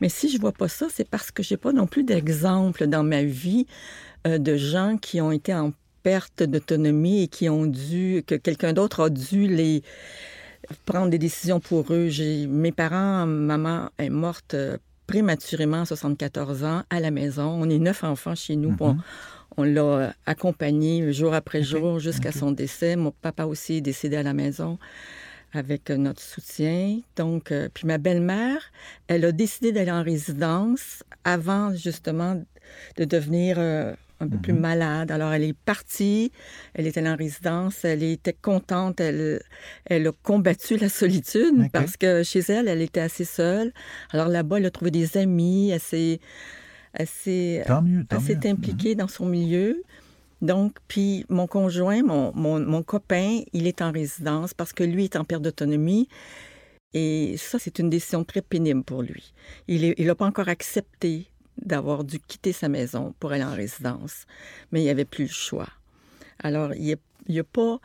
Mais 0.00 0.10
si 0.10 0.28
je 0.28 0.38
vois 0.38 0.52
pas 0.52 0.68
ça, 0.68 0.86
c'est 0.92 1.08
parce 1.08 1.30
que 1.30 1.42
j'ai 1.42 1.56
pas 1.56 1.72
non 1.72 1.86
plus 1.86 2.04
d'exemple 2.04 2.86
dans 2.86 3.02
ma 3.02 3.24
vie 3.24 3.66
euh, 4.26 4.38
de 4.38 4.56
gens 4.56 4.98
qui 4.98 5.20
ont 5.22 5.32
été 5.32 5.54
en 5.54 5.72
perte 6.02 6.42
d'autonomie 6.42 7.22
et 7.22 7.28
qui 7.28 7.48
ont 7.48 7.66
dû, 7.66 8.22
que 8.26 8.34
quelqu'un 8.34 8.74
d'autre 8.74 9.04
a 9.04 9.10
dû 9.10 9.48
les 9.48 9.82
prendre 10.84 11.08
des 11.08 11.18
décisions 11.18 11.58
pour 11.58 11.86
eux. 11.90 12.08
J'ai, 12.08 12.46
mes 12.46 12.72
parents, 12.72 13.24
maman 13.26 13.88
est 13.96 14.10
morte 14.10 14.52
euh, 14.52 14.76
prématurément 15.06 15.80
à 15.80 15.86
74 15.86 16.64
ans 16.64 16.82
à 16.90 17.00
la 17.00 17.10
maison. 17.10 17.44
On 17.44 17.70
est 17.70 17.78
neuf 17.78 18.04
enfants 18.04 18.34
chez 18.34 18.56
nous. 18.56 18.72
Mm-hmm. 18.72 18.96
On 19.60 19.64
l'a 19.64 20.14
accompagné 20.24 21.12
jour 21.12 21.34
après 21.34 21.64
jour 21.64 21.98
jusqu'à 21.98 22.30
son 22.30 22.52
décès. 22.52 22.94
Mon 22.94 23.10
papa 23.10 23.44
aussi 23.44 23.74
est 23.74 23.80
décédé 23.80 24.16
à 24.16 24.22
la 24.22 24.32
maison 24.32 24.78
avec 25.52 25.90
notre 25.90 26.22
soutien. 26.22 27.00
Donc, 27.16 27.50
euh, 27.50 27.68
puis 27.74 27.84
ma 27.84 27.98
belle-mère, 27.98 28.60
elle 29.08 29.24
a 29.24 29.32
décidé 29.32 29.72
d'aller 29.72 29.90
en 29.90 30.04
résidence 30.04 31.02
avant 31.24 31.74
justement 31.74 32.40
de 32.98 33.04
devenir 33.04 33.56
euh, 33.58 33.92
un 34.20 34.28
peu 34.28 34.38
plus 34.38 34.52
mhm. 34.52 34.60
malade. 34.60 35.10
Alors, 35.10 35.32
elle 35.32 35.42
est 35.42 35.58
partie, 35.58 36.30
elle 36.74 36.86
était 36.86 37.06
en 37.08 37.16
résidence, 37.16 37.84
elle 37.84 38.04
était 38.04 38.36
contente, 38.40 39.00
elle, 39.00 39.42
elle 39.86 40.06
a 40.06 40.12
combattu 40.22 40.76
la 40.76 40.88
solitude 40.88 41.68
parce 41.72 41.96
que 41.96 42.22
chez 42.22 42.44
elle, 42.48 42.68
elle 42.68 42.82
était 42.82 43.00
assez 43.00 43.24
seule. 43.24 43.72
Alors 44.10 44.28
là-bas, 44.28 44.58
elle 44.58 44.66
a 44.66 44.70
trouvé 44.70 44.92
des 44.92 45.16
amis, 45.16 45.70
elle 45.70 45.80
s'est 45.80 46.20
assez, 46.94 47.62
assez 48.10 48.38
impliqué 48.44 48.94
dans 48.94 49.08
son 49.08 49.26
milieu. 49.26 49.82
Donc, 50.40 50.76
puis 50.86 51.24
mon 51.28 51.46
conjoint, 51.46 52.02
mon, 52.02 52.32
mon, 52.34 52.82
copain, 52.82 53.40
il 53.52 53.66
est 53.66 53.82
en 53.82 53.90
résidence 53.90 54.54
parce 54.54 54.72
que 54.72 54.84
lui 54.84 55.04
est 55.04 55.16
en 55.16 55.24
perte 55.24 55.42
d'autonomie. 55.42 56.08
Et 56.94 57.36
ça, 57.36 57.58
c'est 57.58 57.78
une 57.78 57.90
décision 57.90 58.24
très 58.24 58.40
pénible 58.40 58.82
pour 58.82 59.02
lui. 59.02 59.32
Il 59.66 59.94
n'a 59.98 60.14
pas 60.14 60.26
encore 60.26 60.48
accepté 60.48 61.26
d'avoir 61.60 62.04
dû 62.04 62.18
quitter 62.20 62.52
sa 62.52 62.68
maison 62.68 63.14
pour 63.18 63.32
aller 63.32 63.44
en 63.44 63.54
résidence, 63.54 64.26
mais 64.70 64.80
il 64.80 64.84
n'y 64.84 64.90
avait 64.90 65.04
plus 65.04 65.24
le 65.24 65.30
choix. 65.30 65.68
Alors, 66.38 66.72
il 66.74 66.96
n'y 67.28 67.38
a, 67.40 67.44
pas... 67.44 67.80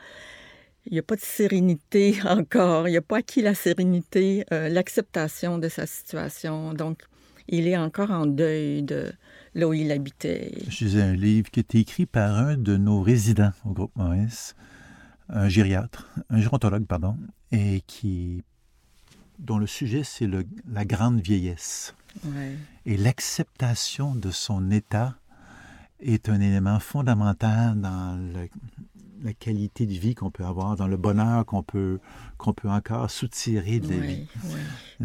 Il 0.86 0.94
n'y 0.94 1.00
a 1.00 1.04
pas 1.04 1.16
de 1.16 1.22
sérénité 1.22 2.18
encore. 2.26 2.88
Il 2.88 2.92
n'y 2.92 2.98
a 2.98 3.02
pas 3.02 3.18
acquis 3.18 3.42
la 3.42 3.56
sérénité, 3.56 4.46
euh, 4.52 4.70
l'acceptation 4.70 5.58
de 5.58 5.70
sa 5.70 5.86
situation. 5.88 6.74
Donc, 6.74 7.00
il 7.48 7.68
est 7.68 7.78
encore 7.78 8.12
en 8.12 8.26
deuil 8.26 8.84
de 8.84 9.12
là 9.56 9.68
où 9.68 9.74
il 9.74 9.92
habitait. 9.92 10.52
Je 10.68 10.86
lisais 10.86 11.02
un 11.02 11.14
livre 11.14 11.50
qui 11.52 11.60
était 11.60 11.80
écrit 11.80 12.06
par 12.06 12.38
un 12.38 12.58
de 12.58 12.78
nos 12.78 13.02
résidents 13.02 13.52
au 13.66 13.72
groupe 13.72 13.92
Maurice, 13.96 14.56
un 15.30 15.50
gériatre, 15.50 16.10
un 16.30 16.40
gérontologue, 16.40 16.86
pardon, 16.86 17.18
et 17.52 17.82
qui 17.88 18.44
dont 19.40 19.58
le 19.58 19.68
sujet 19.68 20.04
c'est 20.04 20.30
la 20.72 20.86
grande 20.86 21.20
vieillesse. 21.22 21.96
Et 22.86 22.98
l'acceptation 22.98 24.16
de 24.16 24.32
son 24.32 24.72
état 24.72 25.16
est 26.00 26.30
un 26.30 26.40
élément 26.40 26.80
fondamental 26.80 27.80
dans 27.80 28.16
le, 28.16 28.48
la 29.24 29.34
qualité 29.34 29.86
de 29.86 29.94
vie 29.94 30.16
qu'on 30.16 30.30
peut 30.32 30.44
avoir, 30.44 30.76
dans 30.76 30.88
le 30.88 30.98
bonheur 30.98 31.46
qu'on 31.46 31.64
peut, 31.64 32.00
qu'on 32.38 32.54
peut 32.54 32.70
encore 32.70 33.10
soutirer 33.10 33.80
de 33.80 33.90
la 33.90 33.98
vie. 33.98 34.28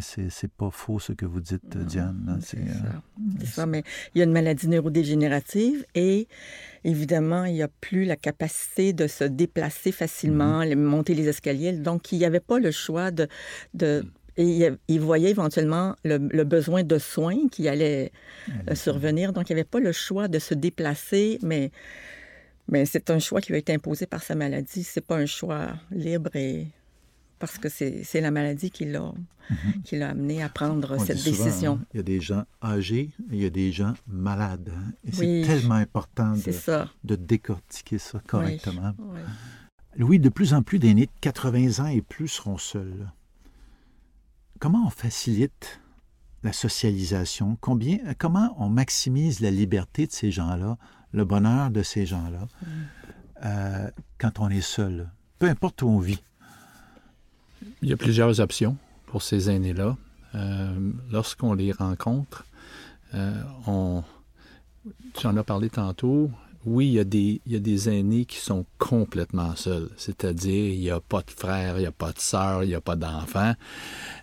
C'est 0.00 0.50
pas 0.50 0.70
faux 0.70 0.98
ce 0.98 1.12
que 1.12 1.24
vous 1.24 1.40
dites, 1.40 1.76
Diane. 1.76 2.26
Hein, 2.28 2.38
c'est 2.42 2.58
euh, 2.58 3.44
ça. 3.44 3.66
mais 3.66 3.84
il 4.14 4.18
y 4.18 4.20
a 4.20 4.24
une 4.24 4.32
maladie 4.32 4.68
neurodégénérative 4.68 5.84
et 5.94 6.26
évidemment, 6.84 7.44
il 7.44 7.54
n'y 7.54 7.62
a 7.62 7.68
plus 7.68 8.04
la 8.04 8.16
capacité 8.16 8.92
de 8.92 9.06
se 9.06 9.24
déplacer 9.24 9.92
facilement, 9.92 10.62
mm-hmm. 10.62 10.76
monter 10.76 11.14
les 11.14 11.28
escaliers. 11.28 11.72
Donc, 11.72 12.10
il 12.12 12.18
n'y 12.18 12.24
avait 12.24 12.40
pas 12.40 12.58
le 12.58 12.72
choix 12.72 13.10
de... 13.10 13.28
de 13.74 14.02
mm. 14.36 14.40
et 14.40 14.70
il 14.88 15.00
voyait 15.00 15.30
éventuellement 15.30 15.94
le, 16.04 16.18
besoin 16.44 16.82
de 16.82 16.98
soins 16.98 17.48
qui 17.52 17.68
allait 17.68 18.10
euh, 18.68 18.74
survenir. 18.74 19.32
Donc, 19.32 19.48
il 19.48 19.54
n'y 19.54 19.60
avait 19.60 19.68
pas 19.68 19.80
le 19.80 19.92
choix 19.92 20.26
de 20.26 20.40
se 20.40 20.54
déplacer, 20.54 21.38
mais 21.42 21.70
mais 22.68 22.86
c'est 22.86 23.10
un 23.10 23.18
choix 23.18 23.40
qui 23.40 23.48
lui 23.48 23.56
a 23.56 23.58
été 23.58 23.72
imposé 23.72 24.06
par 24.06 24.22
sa 24.22 24.34
maladie. 24.34 24.84
C'est 24.84 25.00
pas 25.00 25.16
un 25.16 25.26
choix 25.26 25.72
libre 25.90 26.34
et 26.36 26.66
parce 27.38 27.58
que 27.58 27.68
c'est 27.68 28.20
la 28.20 28.30
maladie 28.30 28.70
qui 28.70 28.84
l'a 28.84 29.12
mhm. 29.50 30.02
amené 30.02 30.42
à 30.42 30.48
prendre 30.48 30.98
cette 30.98 31.22
décision. 31.22 31.78
Hein, 31.80 31.86
il 31.94 31.96
y 31.98 32.00
a 32.00 32.02
des 32.02 32.20
gens 32.20 32.44
âgés, 32.62 33.10
il 33.30 33.40
y 33.40 33.46
a 33.46 33.50
des 33.50 33.72
gens 33.72 33.94
malades. 34.06 34.72
Hein, 34.74 34.92
et 35.04 35.12
c'est 35.12 35.42
tellement 35.46 35.76
important 35.76 36.32
de, 36.32 36.84
de, 37.04 37.16
décortiquer 37.16 37.98
ça 37.98 38.20
correctement. 38.26 38.92
Oui, 39.98 40.18
de 40.18 40.28
plus 40.28 40.52
en 40.52 40.62
plus 40.62 40.78
d'aînés 40.78 41.06
de 41.06 41.20
80 41.20 41.84
ans 41.84 41.88
et 41.88 42.02
plus 42.02 42.28
seront 42.28 42.58
seuls. 42.58 43.10
Comment 44.58 44.86
on 44.86 44.90
facilite 44.90 45.80
la 46.42 46.52
socialisation, 46.52 47.56
combien, 47.60 47.98
comment 48.16 48.54
on 48.58 48.68
maximise 48.68 49.40
la 49.40 49.50
liberté 49.50 50.06
de 50.06 50.12
ces 50.12 50.30
gens-là, 50.30 50.78
le 51.12 51.24
bonheur 51.24 51.70
de 51.70 51.82
ces 51.82 52.06
gens-là, 52.06 52.46
euh, 53.44 53.90
quand 54.18 54.40
on 54.40 54.48
est 54.48 54.60
seul, 54.60 55.08
peu 55.38 55.48
importe 55.48 55.82
où 55.82 55.88
on 55.88 55.98
vit. 55.98 56.22
Il 57.82 57.88
y 57.88 57.92
a 57.92 57.96
plusieurs 57.96 58.40
options 58.40 58.76
pour 59.06 59.22
ces 59.22 59.50
aînés-là. 59.50 59.96
Euh, 60.34 60.92
lorsqu'on 61.10 61.54
les 61.54 61.72
rencontre, 61.72 62.44
euh, 63.14 63.42
on, 63.66 64.02
tu 65.14 65.26
en 65.26 65.36
as 65.36 65.44
parlé 65.44 65.70
tantôt, 65.70 66.30
oui, 66.68 66.86
il 66.88 66.92
y, 66.92 66.98
a 67.00 67.04
des, 67.04 67.40
il 67.46 67.52
y 67.52 67.56
a 67.56 67.60
des 67.60 67.88
aînés 67.88 68.24
qui 68.26 68.36
sont 68.36 68.66
complètement 68.78 69.56
seuls. 69.56 69.88
C'est-à-dire, 69.96 70.72
il 70.72 70.80
n'y 70.80 70.90
a 70.90 71.00
pas 71.00 71.22
de 71.22 71.30
frère, 71.30 71.76
il 71.76 71.80
n'y 71.80 71.86
a 71.86 71.92
pas 71.92 72.12
de 72.12 72.18
sœur, 72.18 72.62
il 72.62 72.68
n'y 72.68 72.74
a 72.74 72.80
pas 72.80 72.96
d'enfants, 72.96 73.54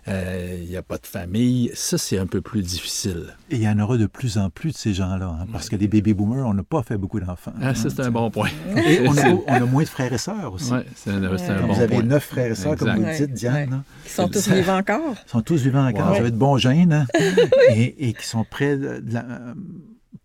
euh, 0.08 0.58
il 0.62 0.68
n'y 0.68 0.76
a 0.76 0.82
pas 0.82 0.98
de 0.98 1.06
famille. 1.06 1.70
Ça, 1.74 1.98
c'est 1.98 2.18
un 2.18 2.26
peu 2.26 2.40
plus 2.40 2.62
difficile. 2.62 3.34
Et 3.50 3.56
il 3.56 3.62
y 3.62 3.68
en 3.68 3.78
aura 3.80 3.96
de 3.96 4.06
plus 4.06 4.38
en 4.38 4.48
plus 4.50 4.72
de 4.72 4.76
ces 4.76 4.94
gens-là, 4.94 5.26
hein, 5.26 5.46
parce 5.52 5.68
que 5.68 5.76
des 5.76 5.88
baby 5.88 6.14
boomers, 6.14 6.46
on 6.46 6.54
n'a 6.54 6.62
pas 6.62 6.82
fait 6.82 6.96
beaucoup 6.96 7.18
d'enfants. 7.18 7.52
Ah, 7.60 7.74
ça, 7.74 7.90
c'est 7.90 8.02
un 8.02 8.10
bon 8.10 8.30
point. 8.30 8.50
Et 8.76 9.06
on 9.08 9.16
a, 9.16 9.28
on 9.30 9.52
a, 9.52 9.60
moins 9.60 9.82
de 9.82 9.88
frères 9.88 10.12
et 10.12 10.18
sœurs 10.18 10.52
aussi. 10.52 10.72
Oui, 10.72 10.80
c'est 10.94 11.10
un, 11.10 11.22
un, 11.22 11.66
bon 11.66 11.74
Vous 11.74 11.80
avez 11.80 12.02
neuf 12.02 12.24
frères 12.24 12.52
et 12.52 12.54
sœurs, 12.54 12.76
comme 12.76 12.94
vous 12.94 13.02
le 13.02 13.16
dites, 13.16 13.32
Diane. 13.32 13.82
Ils 14.04 14.10
sont 14.10 14.28
tous 14.28 14.48
vivants 14.48 14.78
encore. 14.78 15.14
Ils 15.26 15.30
sont 15.30 15.42
tous 15.42 15.62
vivants 15.62 15.86
encore. 15.86 16.10
Vous 16.10 16.20
avez 16.20 16.30
de 16.30 16.36
bons 16.36 16.58
gènes 16.58 16.92
hein, 16.92 17.06
et, 17.70 18.08
et, 18.08 18.12
qui 18.12 18.26
sont 18.26 18.44
prêts 18.44 18.76
de 18.76 19.02
la 19.12 19.24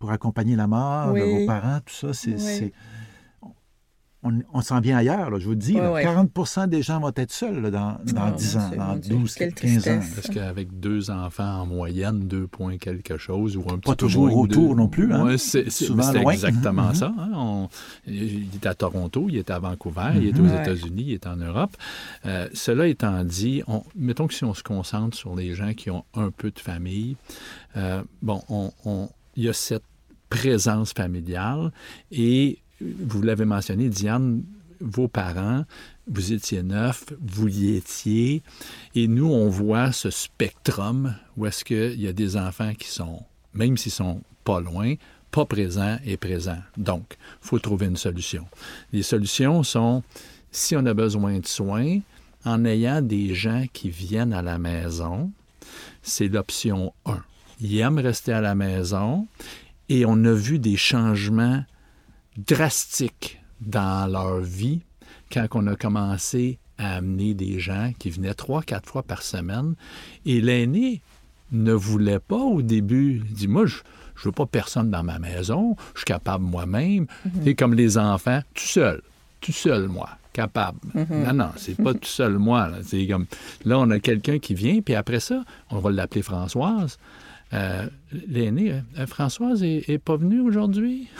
pour 0.02 0.10
accompagner 0.10 0.56
la 0.56 0.66
mort 0.66 1.14
de 1.14 1.20
vos 1.20 1.46
parents, 1.46 1.78
tout 1.86 1.94
ça, 1.94 2.12
c'est... 2.12 2.72
On, 4.24 4.60
s'en 4.60 4.80
vient 4.80 4.96
ailleurs, 4.96 5.36
je 5.40 5.44
vous 5.44 5.50
le 5.50 5.56
dis. 5.56 5.74
40% 5.74 6.68
des 6.68 6.80
gens 6.82 7.00
vont 7.00 7.12
être 7.16 7.32
seuls 7.32 7.70
dans, 7.72 7.98
dans 8.04 8.30
10 8.30 8.56
ans, 8.56 8.70
dans 8.76 8.96
12, 8.96 9.34
15 9.34 9.88
ans. 9.88 10.00
Parce 10.14 10.28
qu'avec 10.28 10.78
deux 10.78 11.10
enfants 11.10 11.62
en 11.62 11.66
moyenne, 11.66 12.20
deux 12.28 12.46
points 12.46 12.78
quelque 12.78 13.16
chose, 13.16 13.56
ou 13.56 13.64
un 13.68 13.78
Pas 13.78 13.96
toujours 13.96 14.36
autour 14.36 14.76
non 14.76 14.86
plus. 14.86 15.12
Hein? 15.12 15.36
c'est 15.38 15.66
exactement 15.66 16.90
mm-hmm. 16.90 16.94
ça. 16.94 17.12
Hein. 17.18 17.68
il 18.06 18.48
est 18.54 18.66
à 18.66 18.74
Toronto, 18.74 19.26
il 19.28 19.38
est 19.38 19.50
à 19.50 19.58
Vancouver, 19.58 20.12
il 20.16 20.28
est 20.28 20.38
aux 20.38 20.44
mm-hmm. 20.44 20.62
États-Unis, 20.62 21.04
il 21.08 21.14
est 21.14 21.26
en 21.26 21.36
Europe. 21.36 21.76
Euh, 22.26 22.48
cela 22.54 22.86
étant 22.86 23.24
dit, 23.24 23.62
mettons 23.96 24.28
que 24.28 24.34
si 24.34 24.44
on 24.44 24.54
se 24.54 24.62
concentre 24.62 25.16
sur 25.16 25.34
les 25.34 25.54
gens 25.54 25.74
qui 25.74 25.90
ont 25.90 26.04
un 26.14 26.30
peu 26.30 26.52
de 26.52 26.60
famille, 26.60 27.16
euh, 27.76 28.02
bon, 28.20 28.40
on, 28.48 29.08
il 29.36 29.44
y 29.44 29.48
a 29.48 29.52
cette 29.52 29.82
présence 30.32 30.94
familiale. 30.94 31.72
Et 32.10 32.58
vous 32.80 33.20
l'avez 33.22 33.44
mentionné, 33.44 33.90
Diane, 33.90 34.42
vos 34.80 35.06
parents, 35.06 35.64
vous 36.06 36.32
étiez 36.32 36.62
neuf, 36.62 37.04
vous 37.20 37.48
y 37.48 37.76
étiez. 37.76 38.42
Et 38.94 39.08
nous, 39.08 39.30
on 39.30 39.50
voit 39.50 39.92
ce 39.92 40.10
spectrum 40.10 41.14
où 41.36 41.46
est-ce 41.46 41.64
qu'il 41.64 42.00
y 42.00 42.08
a 42.08 42.14
des 42.14 42.36
enfants 42.36 42.72
qui 42.74 42.88
sont, 42.88 43.22
même 43.52 43.76
s'ils 43.76 43.92
sont 43.92 44.22
pas 44.42 44.60
loin, 44.60 44.94
pas 45.30 45.44
présents 45.44 45.98
et 46.04 46.16
présents. 46.16 46.62
Donc, 46.78 47.04
il 47.42 47.48
faut 47.48 47.58
trouver 47.58 47.86
une 47.86 47.96
solution. 47.96 48.46
Les 48.92 49.02
solutions 49.02 49.62
sont, 49.62 50.02
si 50.50 50.74
on 50.76 50.86
a 50.86 50.94
besoin 50.94 51.38
de 51.40 51.46
soins, 51.46 52.00
en 52.44 52.64
ayant 52.64 53.02
des 53.02 53.34
gens 53.34 53.66
qui 53.72 53.90
viennent 53.90 54.32
à 54.32 54.42
la 54.42 54.58
maison, 54.58 55.30
c'est 56.02 56.28
l'option 56.28 56.92
1. 57.04 57.22
Ils 57.60 57.78
aiment 57.78 57.98
rester 57.98 58.32
à 58.32 58.40
la 58.40 58.56
maison 58.56 59.28
et 59.88 60.04
on 60.06 60.24
a 60.24 60.32
vu 60.32 60.58
des 60.58 60.76
changements 60.76 61.64
drastiques 62.36 63.40
dans 63.60 64.10
leur 64.10 64.40
vie 64.40 64.80
quand 65.32 65.46
on 65.52 65.66
a 65.66 65.76
commencé 65.76 66.58
à 66.78 66.96
amener 66.96 67.34
des 67.34 67.60
gens 67.60 67.92
qui 67.98 68.10
venaient 68.10 68.34
trois, 68.34 68.62
quatre 68.62 68.88
fois 68.88 69.02
par 69.02 69.22
semaine. 69.22 69.74
Et 70.24 70.40
l'aîné 70.40 71.02
ne 71.52 71.72
voulait 71.72 72.18
pas 72.18 72.36
au 72.36 72.62
début. 72.62 73.22
Il 73.26 73.34
dit, 73.34 73.48
moi, 73.48 73.66
je 73.66 73.76
ne 73.76 74.24
veux 74.24 74.32
pas 74.32 74.46
personne 74.46 74.90
dans 74.90 75.02
ma 75.02 75.18
maison, 75.18 75.76
je 75.94 76.00
suis 76.00 76.06
capable 76.06 76.44
moi-même. 76.44 77.06
Mm 77.24 77.54
comme 77.54 77.74
les 77.74 77.98
enfants, 77.98 78.40
tout 78.54 78.64
seul, 78.64 79.02
tout 79.40 79.52
seul, 79.52 79.88
moi 79.88 80.08
capable. 80.32 80.78
Mhm. 80.94 81.24
Non, 81.26 81.32
non, 81.32 81.50
c'est 81.56 81.76
pas 81.76 81.92
tout 81.94 82.08
seul 82.08 82.38
moi. 82.38 82.68
Là. 82.68 82.78
Comme, 83.08 83.26
là, 83.64 83.78
on 83.78 83.90
a 83.90 83.98
quelqu'un 83.98 84.38
qui 84.38 84.54
vient, 84.54 84.80
puis 84.80 84.94
après 84.94 85.20
ça, 85.20 85.44
on 85.70 85.78
va 85.78 85.90
l'appeler 85.90 86.22
Françoise. 86.22 86.98
Euh, 87.54 87.86
l'aînée, 88.28 88.72
euh, 88.98 89.06
Françoise 89.06 89.62
est, 89.62 89.98
pas 89.98 90.16
venue 90.16 90.40
aujourd'hui? 90.40 91.08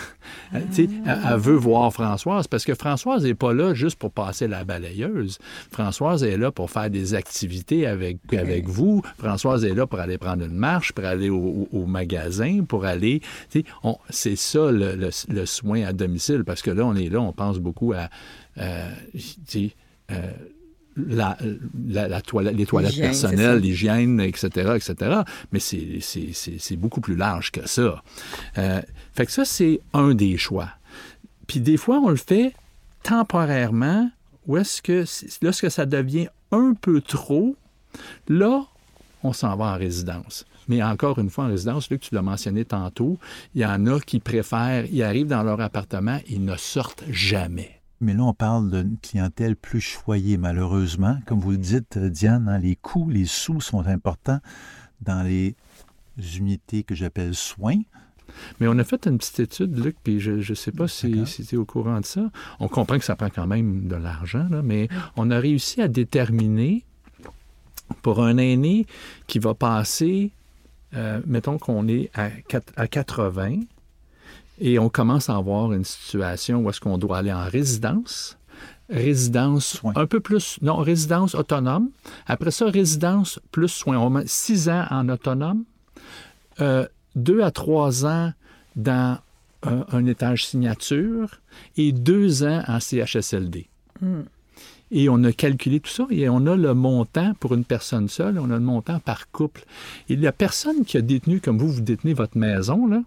Euh, 0.54 0.60
elle, 0.76 1.38
veut 1.38 1.54
voir 1.56 1.90
Françoise 1.94 2.46
parce 2.46 2.66
que 2.66 2.74
Françoise 2.74 3.24
n'est 3.24 3.34
pas 3.34 3.54
là 3.54 3.72
juste 3.72 3.98
pour 3.98 4.12
passer 4.12 4.46
la 4.46 4.64
balayeuse. 4.64 5.38
Françoise 5.70 6.24
est 6.24 6.36
là 6.36 6.52
pour 6.52 6.70
faire 6.70 6.90
des 6.90 7.14
activités 7.14 7.86
avec, 7.86 8.18
avec 8.34 8.68
vous. 8.68 9.00
Françoise 9.16 9.64
est 9.64 9.74
là 9.74 9.86
pour 9.86 9.98
aller 9.98 10.18
prendre 10.18 10.44
une 10.44 10.52
marche, 10.54 10.92
pour 10.92 11.06
aller 11.06 11.30
au, 11.30 11.86
magasin, 11.86 12.64
pour 12.68 12.84
aller. 12.84 13.22
C'est 14.10 14.36
ça 14.36 14.70
le, 14.70 15.10
soin 15.46 15.84
à 15.84 15.94
domicile 15.94 16.44
parce 16.44 16.60
que 16.60 16.70
là, 16.70 16.84
on 16.84 16.96
est 16.96 17.08
là, 17.08 17.22
on 17.22 17.32
pense 17.32 17.58
beaucoup 17.58 17.94
à 17.94 18.10
la, 20.96 21.36
la, 21.88 22.20
toilette, 22.20 22.56
les 22.56 22.66
toilettes 22.66 22.98
personnelles, 22.98 23.58
l'hygiène, 23.58 24.20
etc., 24.20 24.76
etc. 24.76 25.20
Mais 25.52 25.58
c'est 25.58 26.76
beaucoup 26.76 27.00
plus 27.00 27.16
large 27.16 27.50
que 27.50 27.66
ça. 27.68 28.02
Euh, 28.58 28.82
fait 29.14 29.26
que 29.26 29.32
ça, 29.32 29.44
c'est 29.44 29.80
un 29.92 30.14
des 30.14 30.36
choix. 30.36 30.70
Puis 31.46 31.60
des 31.60 31.76
fois, 31.76 31.98
on 31.98 32.10
le 32.10 32.16
fait 32.16 32.54
temporairement, 33.02 34.10
ou 34.46 34.56
est-ce 34.56 34.82
que 34.82 35.04
lorsque 35.42 35.70
ça 35.70 35.86
devient 35.86 36.28
un 36.50 36.74
peu 36.74 37.00
trop, 37.00 37.56
là, 38.28 38.64
on 39.22 39.32
s'en 39.32 39.56
va 39.56 39.66
en 39.66 39.78
résidence. 39.78 40.44
Mais 40.68 40.82
encore 40.82 41.18
une 41.18 41.30
fois, 41.30 41.44
en 41.44 41.48
résidence, 41.48 41.90
Luc, 41.90 42.02
tu 42.02 42.14
l'as 42.14 42.22
mentionné 42.22 42.64
tantôt, 42.64 43.18
il 43.54 43.62
y 43.62 43.66
en 43.66 43.86
a 43.86 44.00
qui 44.00 44.20
préfèrent, 44.20 44.86
ils 44.90 45.02
arrivent 45.02 45.26
dans 45.26 45.42
leur 45.42 45.60
appartement, 45.60 46.18
ils 46.28 46.44
ne 46.44 46.56
sortent 46.56 47.04
jamais. 47.10 47.81
Mais 48.02 48.14
là, 48.14 48.24
on 48.24 48.34
parle 48.34 48.68
d'une 48.68 48.98
clientèle 48.98 49.54
plus 49.54 49.80
choyée, 49.80 50.36
malheureusement. 50.36 51.18
Comme 51.24 51.38
vous 51.38 51.52
le 51.52 51.56
dites, 51.56 51.98
Diane, 51.98 52.48
hein, 52.48 52.58
les 52.58 52.74
coûts, 52.74 53.08
les 53.08 53.26
sous 53.26 53.60
sont 53.60 53.86
importants 53.86 54.40
dans 55.02 55.22
les 55.22 55.54
unités 56.36 56.82
que 56.82 56.96
j'appelle 56.96 57.32
soins. 57.36 57.78
Mais 58.58 58.66
on 58.66 58.76
a 58.78 58.84
fait 58.84 59.06
une 59.06 59.18
petite 59.18 59.38
étude, 59.38 59.78
Luc, 59.78 59.96
puis 60.02 60.18
je 60.18 60.32
ne 60.32 60.54
sais 60.54 60.72
pas 60.72 60.88
si, 60.88 61.26
si 61.26 61.46
tu 61.46 61.54
es 61.54 61.58
au 61.58 61.64
courant 61.64 62.00
de 62.00 62.04
ça. 62.04 62.28
On 62.58 62.66
comprend 62.66 62.98
que 62.98 63.04
ça 63.04 63.14
prend 63.14 63.30
quand 63.30 63.46
même 63.46 63.86
de 63.86 63.94
l'argent, 63.94 64.48
mais 64.64 64.88
on 65.16 65.30
a 65.30 65.38
réussi 65.38 65.80
à 65.80 65.86
déterminer 65.86 66.84
pour 68.02 68.24
un 68.24 68.36
aîné 68.38 68.86
qui 69.28 69.38
va 69.38 69.54
passer, 69.54 70.32
euh, 70.94 71.20
mettons 71.24 71.58
qu'on 71.58 71.86
est 71.86 72.10
à, 72.14 72.30
à 72.76 72.88
80, 72.88 73.60
et 74.62 74.78
on 74.78 74.88
commence 74.88 75.28
à 75.28 75.36
avoir 75.36 75.72
une 75.72 75.84
situation 75.84 76.60
où 76.60 76.70
est-ce 76.70 76.80
qu'on 76.80 76.96
doit 76.96 77.18
aller 77.18 77.32
en 77.32 77.44
résidence, 77.44 78.38
résidence 78.88 79.82
un 79.96 80.06
peu 80.06 80.20
plus, 80.20 80.58
non, 80.62 80.76
résidence 80.76 81.34
autonome. 81.34 81.90
Après 82.26 82.52
ça, 82.52 82.66
résidence 82.66 83.40
plus 83.50 83.68
soins. 83.68 83.98
On 83.98 84.08
met 84.08 84.22
six 84.26 84.68
ans 84.68 84.86
en 84.88 85.08
autonome, 85.08 85.64
euh, 86.60 86.86
deux 87.16 87.42
à 87.42 87.50
trois 87.50 88.06
ans 88.06 88.32
dans 88.76 89.18
un, 89.64 90.06
étage 90.06 90.46
signature 90.46 91.40
et 91.76 91.90
deux 91.90 92.44
ans 92.44 92.62
en 92.68 92.78
CHSLD. 92.78 93.66
Hmm. 94.00 94.22
Et 94.92 95.08
on 95.08 95.24
a 95.24 95.32
calculé 95.32 95.80
tout 95.80 95.90
ça 95.90 96.06
et 96.10 96.28
on 96.28 96.46
a 96.46 96.54
le 96.54 96.74
montant 96.74 97.34
pour 97.40 97.54
une 97.54 97.64
personne 97.64 98.08
seule, 98.08 98.38
on 98.38 98.50
a 98.50 98.54
le 98.54 98.60
montant 98.60 99.00
par 99.00 99.28
couple. 99.32 99.64
Et 100.08 100.14
la 100.14 100.32
personne 100.32 100.84
qui 100.84 100.98
a 100.98 101.00
détenu, 101.00 101.40
comme 101.40 101.58
vous, 101.58 101.68
vous 101.68 101.80
détenez 101.80 102.14
votre 102.14 102.38
maison, 102.38 102.86
là, 102.86 103.02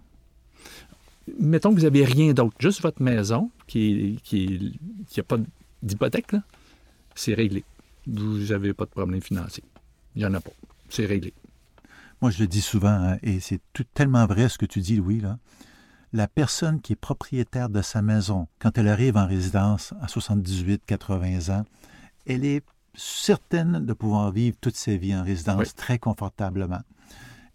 mettons 1.38 1.70
que 1.70 1.76
vous 1.76 1.84
n'avez 1.84 2.04
rien 2.04 2.32
d'autre, 2.32 2.56
juste 2.58 2.82
votre 2.82 3.02
maison, 3.02 3.50
qui 3.66 4.20
qui, 4.22 4.78
qui 5.08 5.20
a 5.20 5.22
pas 5.22 5.38
d'hypothèque, 5.82 6.36
c'est 7.14 7.34
réglé. 7.34 7.64
Vous 8.06 8.38
n'avez 8.38 8.72
pas 8.72 8.84
de 8.84 8.90
problème 8.90 9.20
financier. 9.20 9.64
Il 10.14 10.20
n'y 10.20 10.26
en 10.26 10.34
a 10.34 10.40
pas. 10.40 10.52
C'est 10.88 11.06
réglé. 11.06 11.32
Moi, 12.22 12.30
je 12.30 12.40
le 12.40 12.46
dis 12.46 12.62
souvent, 12.62 12.88
hein, 12.88 13.18
et 13.22 13.40
c'est 13.40 13.60
tellement 13.92 14.26
vrai 14.26 14.48
ce 14.48 14.56
que 14.56 14.66
tu 14.66 14.80
dis, 14.80 14.96
Louis, 14.96 15.20
là. 15.20 15.38
La 16.12 16.28
personne 16.28 16.80
qui 16.80 16.94
est 16.94 16.96
propriétaire 16.96 17.68
de 17.68 17.82
sa 17.82 18.00
maison, 18.00 18.46
quand 18.58 18.78
elle 18.78 18.88
arrive 18.88 19.16
en 19.16 19.26
résidence 19.26 19.92
à 20.00 20.08
78, 20.08 20.82
80 20.86 21.54
ans, 21.54 21.64
elle 22.26 22.44
est 22.44 22.64
certaine 22.94 23.84
de 23.84 23.92
pouvoir 23.92 24.32
vivre 24.32 24.56
toute 24.60 24.76
sa 24.76 24.96
vie 24.96 25.14
en 25.14 25.24
résidence 25.24 25.74
très 25.74 25.98
confortablement. 25.98 26.80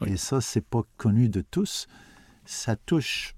Et 0.06 0.18
ça, 0.18 0.42
c'est 0.42 0.66
pas 0.66 0.82
connu 0.98 1.30
de 1.30 1.42
tous. 1.42 1.88
Ça 2.46 2.76
touche 2.76 3.36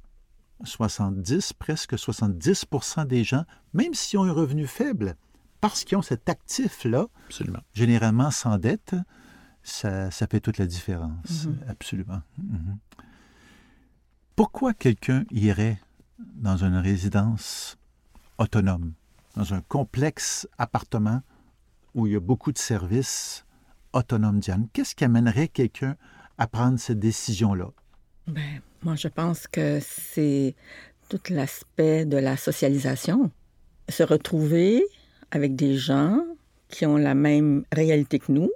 70, 0.63 1.54
presque 1.54 1.95
70% 1.95 3.08
des 3.08 3.23
gens, 3.23 3.45
même 3.73 3.93
s'ils 3.93 4.19
ont 4.19 4.23
un 4.23 4.32
revenu 4.32 4.67
faible, 4.67 5.15
parce 5.62 5.84
qu'ils 5.84 5.97
ont 5.97 6.02
cet 6.02 6.30
actif-là, 6.30 7.08
généralement 7.73 8.32
sans 8.32 8.58
dette, 8.58 8.95
ça, 9.63 10.10
fait 10.12 10.39
toute 10.39 10.58
la 10.58 10.65
différence. 10.65 11.47
Mm-hmm. 11.47 11.69
Absolument. 11.69 12.21
Mm-hmm. 12.39 12.78
Pourquoi 14.36 14.73
quelqu'un 14.73 15.26
irait 15.32 15.80
dans 16.19 16.58
une 16.58 16.76
résidence 16.76 17.78
autonome, 18.38 18.93
dans 19.36 19.54
un 19.54 19.62
complexe 19.62 20.47
appartement 20.58 21.21
où 21.93 22.08
il 22.08 22.13
y 22.13 22.15
a 22.15 22.19
beaucoup 22.19 22.52
de 22.52 22.58
services 22.58 23.45
autonomes, 23.93 24.39
Diane? 24.39 24.67
Qu'est-ce 24.73 24.95
qui 24.95 25.06
amènerait 25.06 25.47
quelqu'un 25.47 25.95
à 26.38 26.47
prendre 26.47 26.80
cette 26.80 26.99
décision-là? 26.99 27.69
Ben, 28.28 28.62
moi, 28.84 28.96
je 28.96 29.08
pense 29.08 29.48
que 29.48 29.80
c'est 29.82 30.56
tout 31.10 31.22
l'aspect 31.30 32.06
de 32.06 32.17
la 32.17 32.38
socialisation. 32.38 33.32
Se 33.89 34.04
retrouver 34.04 34.84
avec 35.32 35.56
des 35.56 35.76
gens 35.76 36.19
qui 36.69 36.86
ont 36.86 36.98
la 36.98 37.13
même 37.13 37.63
réalité 37.72 38.19
que 38.19 38.32
nous, 38.32 38.52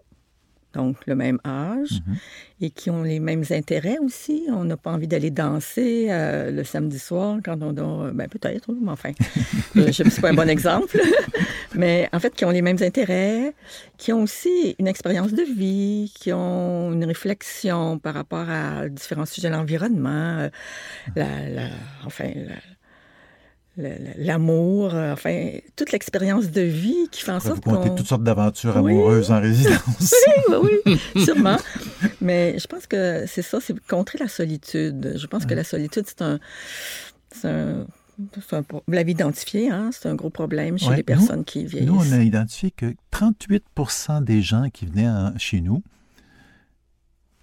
donc 0.74 0.98
le 1.08 1.16
même 1.16 1.40
âge, 1.46 2.02
Mhm. 2.06 2.16
et 2.62 2.70
qui 2.70 2.90
ont 2.90 3.02
les 3.04 3.20
mêmes 3.20 3.44
intérêts 3.52 3.98
aussi. 4.00 4.44
On 4.50 4.64
n'a 4.64 4.78
pas 4.78 4.92
envie 4.92 5.08
d'aller 5.08 5.32
danser 5.32 6.08
euh, 6.10 6.52
le 6.52 6.64
samedi 6.64 7.00
soir 7.00 7.38
quand 7.44 7.58
on 7.64 7.76
a... 7.78 8.12
Ben 8.12 8.28
peut-être, 8.28 8.72
mais 8.80 8.92
enfin, 8.92 9.12
euh, 9.78 9.92
je 9.92 10.04
ne 10.04 10.10
suis 10.10 10.22
pas 10.22 10.30
un 10.30 10.34
bon 10.34 10.50
exemple. 10.50 11.00
mais 11.76 12.08
en 12.14 12.20
fait, 12.20 12.34
qui 12.36 12.46
ont 12.46 12.52
les 12.52 12.62
mêmes 12.62 12.78
intérêts, 12.82 13.54
qui 13.98 14.14
ont 14.14 14.24
aussi 14.24 14.76
une 14.80 14.88
expérience 14.88 15.32
de 15.34 15.44
vie, 15.44 16.12
qui 16.16 16.32
ont 16.34 16.92
une 16.94 17.06
réflexion 17.06 17.98
par 18.00 18.14
rapport 18.14 18.48
à 18.50 18.88
différents 18.90 19.26
sujets 19.26 19.50
de 19.50 19.54
l'environnement, 19.56 20.40
euh, 20.40 20.50
la, 21.16 21.50
la- 21.50 21.70
enfin, 22.06 22.30
la- 22.36 22.56
l'amour, 23.78 24.96
euh, 24.96 25.14
enfin, 25.14 25.52
toute 25.76 25.92
l'expérience 25.92 26.50
de 26.50 26.62
vie 26.62 27.08
qui 27.12 27.22
fait 27.22 27.32
en 27.32 27.40
sorte 27.40 27.64
qu'on... 27.64 27.96
toutes 27.96 28.08
sortes 28.08 28.24
d'aventures 28.24 28.76
Oui. 28.78 28.92
amoureuses 28.92 29.30
en 29.32 29.40
résidence? 29.40 30.14
oui, 30.50 30.72
oui, 30.86 31.24
sûrement. 31.24 31.58
Mais 32.20 32.58
je 32.58 32.66
pense 32.68 32.88
que 32.88 33.26
c'est 33.28 33.44
ça, 33.44 33.60
c'est 33.62 33.80
contrer 33.88 34.18
la 34.18 34.28
solitude. 34.28 35.14
Je 35.18 35.28
pense 35.28 35.46
que 35.46 35.54
la 35.54 35.64
solitude, 35.64 36.06
c'est 36.08 36.22
un. 36.24 36.40
C'est 37.32 37.48
un. 37.50 37.86
un- 38.52 38.64
vous 38.70 38.82
l'avez 38.94 39.12
identifié, 39.12 39.70
hein? 39.70 39.92
c'est 39.94 40.10
un 40.10 40.16
gros 40.16 40.32
problème 40.32 40.80
chez 40.80 40.88
Ouais, 40.90 40.96
les 40.98 41.04
personnes 41.04 41.46
qui 41.46 41.66
vieillissent. 41.66 41.88
Nous, 41.90 42.00
on 42.00 42.12
a 42.14 42.24
identifié 42.24 42.72
que 42.72 42.96
38% 43.14 44.24
des 44.24 44.42
gens 44.42 44.70
qui 44.72 44.88
venaient 44.88 45.08
en- 45.08 45.38
chez 45.38 45.62
nous 45.62 45.84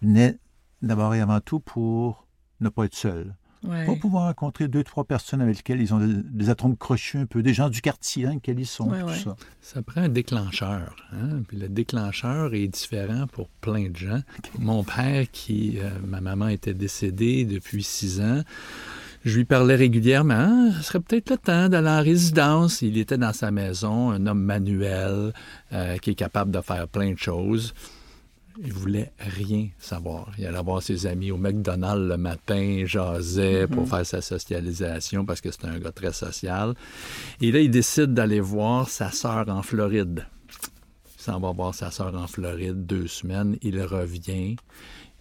venaient 0.03 0.37
d'abord 0.83 1.15
et 1.15 1.21
avant 1.21 1.39
tout 1.41 1.61
pour 1.61 2.27
ne 2.61 2.69
pas 2.69 2.85
être 2.87 2.95
seuls. 2.97 3.35
Ouais. 3.65 3.85
Pour 3.87 3.99
pouvoir 3.99 4.25
rencontrer 4.25 4.69
deux, 4.69 4.85
trois 4.85 5.05
personnes 5.05 5.41
avec 5.41 5.57
lesquelles 5.57 5.81
ils 5.81 5.95
ont 5.95 5.99
des, 5.99 6.13
des 6.23 6.51
atomes 6.51 6.77
crochus 6.77 7.19
un 7.19 7.27
peu, 7.27 7.43
des 7.43 7.55
gens 7.55 7.71
du 7.71 7.81
quartier, 7.81 8.27
hein, 8.27 8.35
lesquels 8.35 8.61
ils 8.61 8.67
sont, 8.67 8.91
Ouais, 8.91 9.01
tout 9.01 9.07
ouais. 9.07 9.15
ça. 9.19 9.37
Ça 9.63 9.83
prend 9.83 10.03
un 10.03 10.09
déclencheur. 10.09 10.95
hein, 11.13 11.41
Puis 11.49 11.57
le 11.59 11.69
déclencheur 11.69 12.53
est 12.55 12.69
différent 12.69 13.27
pour 13.27 13.49
plein 13.49 13.89
de 13.89 13.97
gens. 13.97 14.21
Mon 14.59 14.85
père, 14.85 15.25
qui, 15.33 15.79
euh, 15.79 15.89
ma 16.07 16.21
maman 16.21 16.49
était 16.49 16.75
décédée 16.75 17.45
depuis 17.47 17.83
six 17.83 18.21
ans, 18.21 18.43
je 19.25 19.39
lui 19.39 19.47
parlais 19.47 19.77
régulièrement. 19.77 20.71
Ce 20.77 20.83
serait 20.83 21.01
peut-être 21.01 21.31
le 21.31 21.39
temps 21.39 21.69
d'aller 21.71 21.89
en 21.89 22.03
résidence. 22.03 22.83
Il 22.83 22.99
était 22.99 23.17
dans 23.17 23.33
sa 23.33 23.51
maison, 23.51 24.11
un 24.11 24.27
homme 24.27 24.43
manuel 24.43 25.33
euh, 25.73 25.97
qui 25.97 26.11
est 26.11 26.15
capable 26.15 26.51
de 26.51 26.61
faire 26.61 26.87
plein 26.89 27.13
de 27.13 27.19
choses. 27.19 27.73
Il 28.59 28.73
voulait 28.73 29.13
rien 29.19 29.69
savoir. 29.79 30.31
Il 30.39 30.47
allait 30.47 30.63
voir 30.63 30.83
ses 30.83 31.07
amis 31.07 31.33
au 31.33 31.37
McDonald's 31.37 32.09
le 32.09 32.17
matin, 32.17 32.85
jasait 32.87 33.67
pour 33.67 33.89
faire 33.89 34.07
sa 34.07 34.21
socialisation 34.21 35.25
parce 35.25 35.41
que 35.41 35.51
c'était 35.51 35.67
un 35.67 35.79
gars 35.79 35.91
très 35.93 36.13
social. 36.13 36.75
Et 37.41 37.51
là, 37.51 37.61
il 37.61 37.71
décide 37.71 38.15
d'aller 38.15 38.41
voir 38.41 38.89
sa 38.89 39.11
sœur 39.11 39.49
en 39.49 39.63
Floride. 39.63 40.27
Il 41.17 41.23
s'en 41.23 41.41
va 41.41 41.51
voir 41.53 41.75
sa 41.75 41.91
sœur 41.91 42.15
en 42.15 42.27
Floride 42.29 42.87
deux 42.87 43.09
semaines. 43.09 43.57
Il 43.63 43.83
revient 43.83 44.57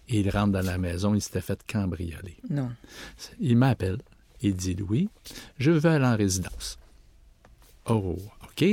et 0.09 0.19
il 0.19 0.29
rentre 0.29 0.51
dans 0.51 0.65
la 0.65 0.77
maison. 0.77 1.15
Il 1.15 1.21
s'était 1.21 1.41
fait 1.41 1.59
cambrioler. 1.65 2.37
Non. 2.49 2.69
Il 3.39 3.57
m'appelle. 3.57 3.97
Il 4.41 4.55
dit 4.55 4.75
Louis, 4.75 5.09
je 5.57 5.71
veux 5.71 5.89
aller 5.89 6.05
en 6.05 6.17
résidence. 6.17 6.77
Oh, 7.85 8.17
OK. 8.43 8.65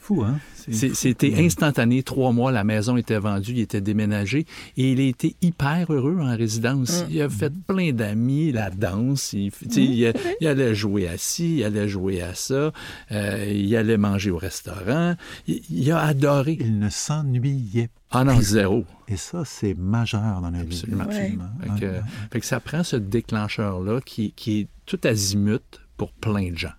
Fou, 0.00 0.22
hein? 0.22 0.38
C'était 0.54 1.34
instantané. 1.44 2.02
Trois 2.02 2.32
mois, 2.32 2.52
la 2.52 2.64
maison 2.64 2.96
était 2.96 3.18
vendue, 3.18 3.52
il 3.52 3.60
était 3.60 3.80
déménagé 3.80 4.46
et 4.76 4.92
il 4.92 5.00
a 5.00 5.04
été 5.04 5.36
hyper 5.42 5.92
heureux 5.92 6.18
en 6.20 6.36
résidence. 6.36 7.04
Il 7.10 7.20
a 7.22 7.28
fait 7.28 7.52
plein 7.66 7.92
d'amis, 7.92 8.52
la 8.52 8.70
danse. 8.70 9.32
Il, 9.32 9.50
il 10.40 10.46
allait 10.46 10.74
jouer 10.74 11.08
à 11.08 11.16
ci, 11.18 11.58
il 11.58 11.64
allait 11.64 11.88
jouer 11.88 12.22
à 12.22 12.34
ça, 12.34 12.72
euh, 13.10 13.44
il 13.52 13.74
allait 13.76 13.96
manger 13.96 14.30
au 14.30 14.38
restaurant. 14.38 15.14
Il, 15.46 15.62
il 15.70 15.90
a 15.90 16.00
adoré. 16.00 16.58
Il 16.60 16.78
ne 16.78 16.88
s'ennuyait 16.88 17.88
pas. 17.88 18.20
Ah 18.20 18.24
non, 18.24 18.40
zéro. 18.40 18.84
Et 19.08 19.16
ça, 19.16 19.42
c'est 19.44 19.74
majeur 19.74 20.40
dans 20.42 20.50
la 20.50 20.62
vie. 20.62 20.76
Absolument. 20.76 21.04
absolument. 21.04 21.50
Fait 21.60 21.80
que, 21.80 21.86
Ouais, 21.86 21.90
ouais. 21.92 22.02
fait 22.30 22.40
que 22.40 22.46
ça 22.46 22.60
prend 22.60 22.82
ce 22.84 22.96
déclencheur-là 22.96 24.00
qui, 24.04 24.32
qui 24.32 24.60
est 24.60 24.68
tout 24.86 25.00
azimut 25.04 25.80
pour 25.96 26.12
plein 26.12 26.50
de 26.50 26.58
gens. 26.58 26.72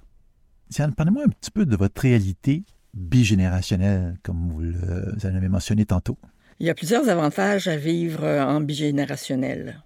Diane, 0.69 0.93
parlez-moi 0.93 1.23
un 1.25 1.29
petit 1.29 1.51
peu 1.51 1.65
de 1.65 1.75
votre 1.75 2.01
réalité 2.01 2.63
bigénérationnelle, 2.93 4.15
comme 4.23 4.49
vous, 4.49 4.61
le- 4.61 5.13
vous 5.15 5.25
en 5.25 5.35
avez 5.35 5.49
mentionné 5.49 5.85
tantôt. 5.85 6.17
Il 6.59 6.67
y 6.67 6.69
a 6.69 6.75
plusieurs 6.75 7.09
avantages 7.09 7.67
à 7.67 7.75
vivre 7.75 8.23
en 8.25 8.61
bigénérationnel. 8.61 9.81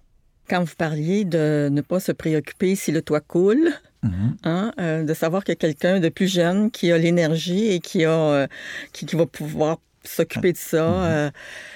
Quand 0.48 0.64
vous 0.64 0.74
parliez 0.76 1.24
de 1.24 1.68
ne 1.70 1.80
pas 1.82 2.00
se 2.00 2.12
préoccuper 2.12 2.74
si 2.74 2.92
le 2.92 3.02
toit 3.02 3.20
coule, 3.20 3.70
Mhm. 4.02 4.36
hein, 4.44 4.72
euh, 4.78 5.02
de 5.02 5.12
savoir 5.14 5.42
que 5.44 5.52
quelqu'un 5.52 5.98
de 6.00 6.08
plus 6.08 6.28
jeune 6.32 6.70
qui 6.70 6.92
a 6.92 6.98
l'énergie 6.98 7.66
et 7.72 7.80
qui 7.80 8.04
a 8.04 8.10
euh, 8.12 8.46
qui, 8.92 9.06
qui 9.06 9.16
va 9.16 9.26
pouvoir 9.26 9.78
s'occuper 10.08 10.52
de 10.52 10.58
ça, 10.58 11.04
euh, 11.04 11.30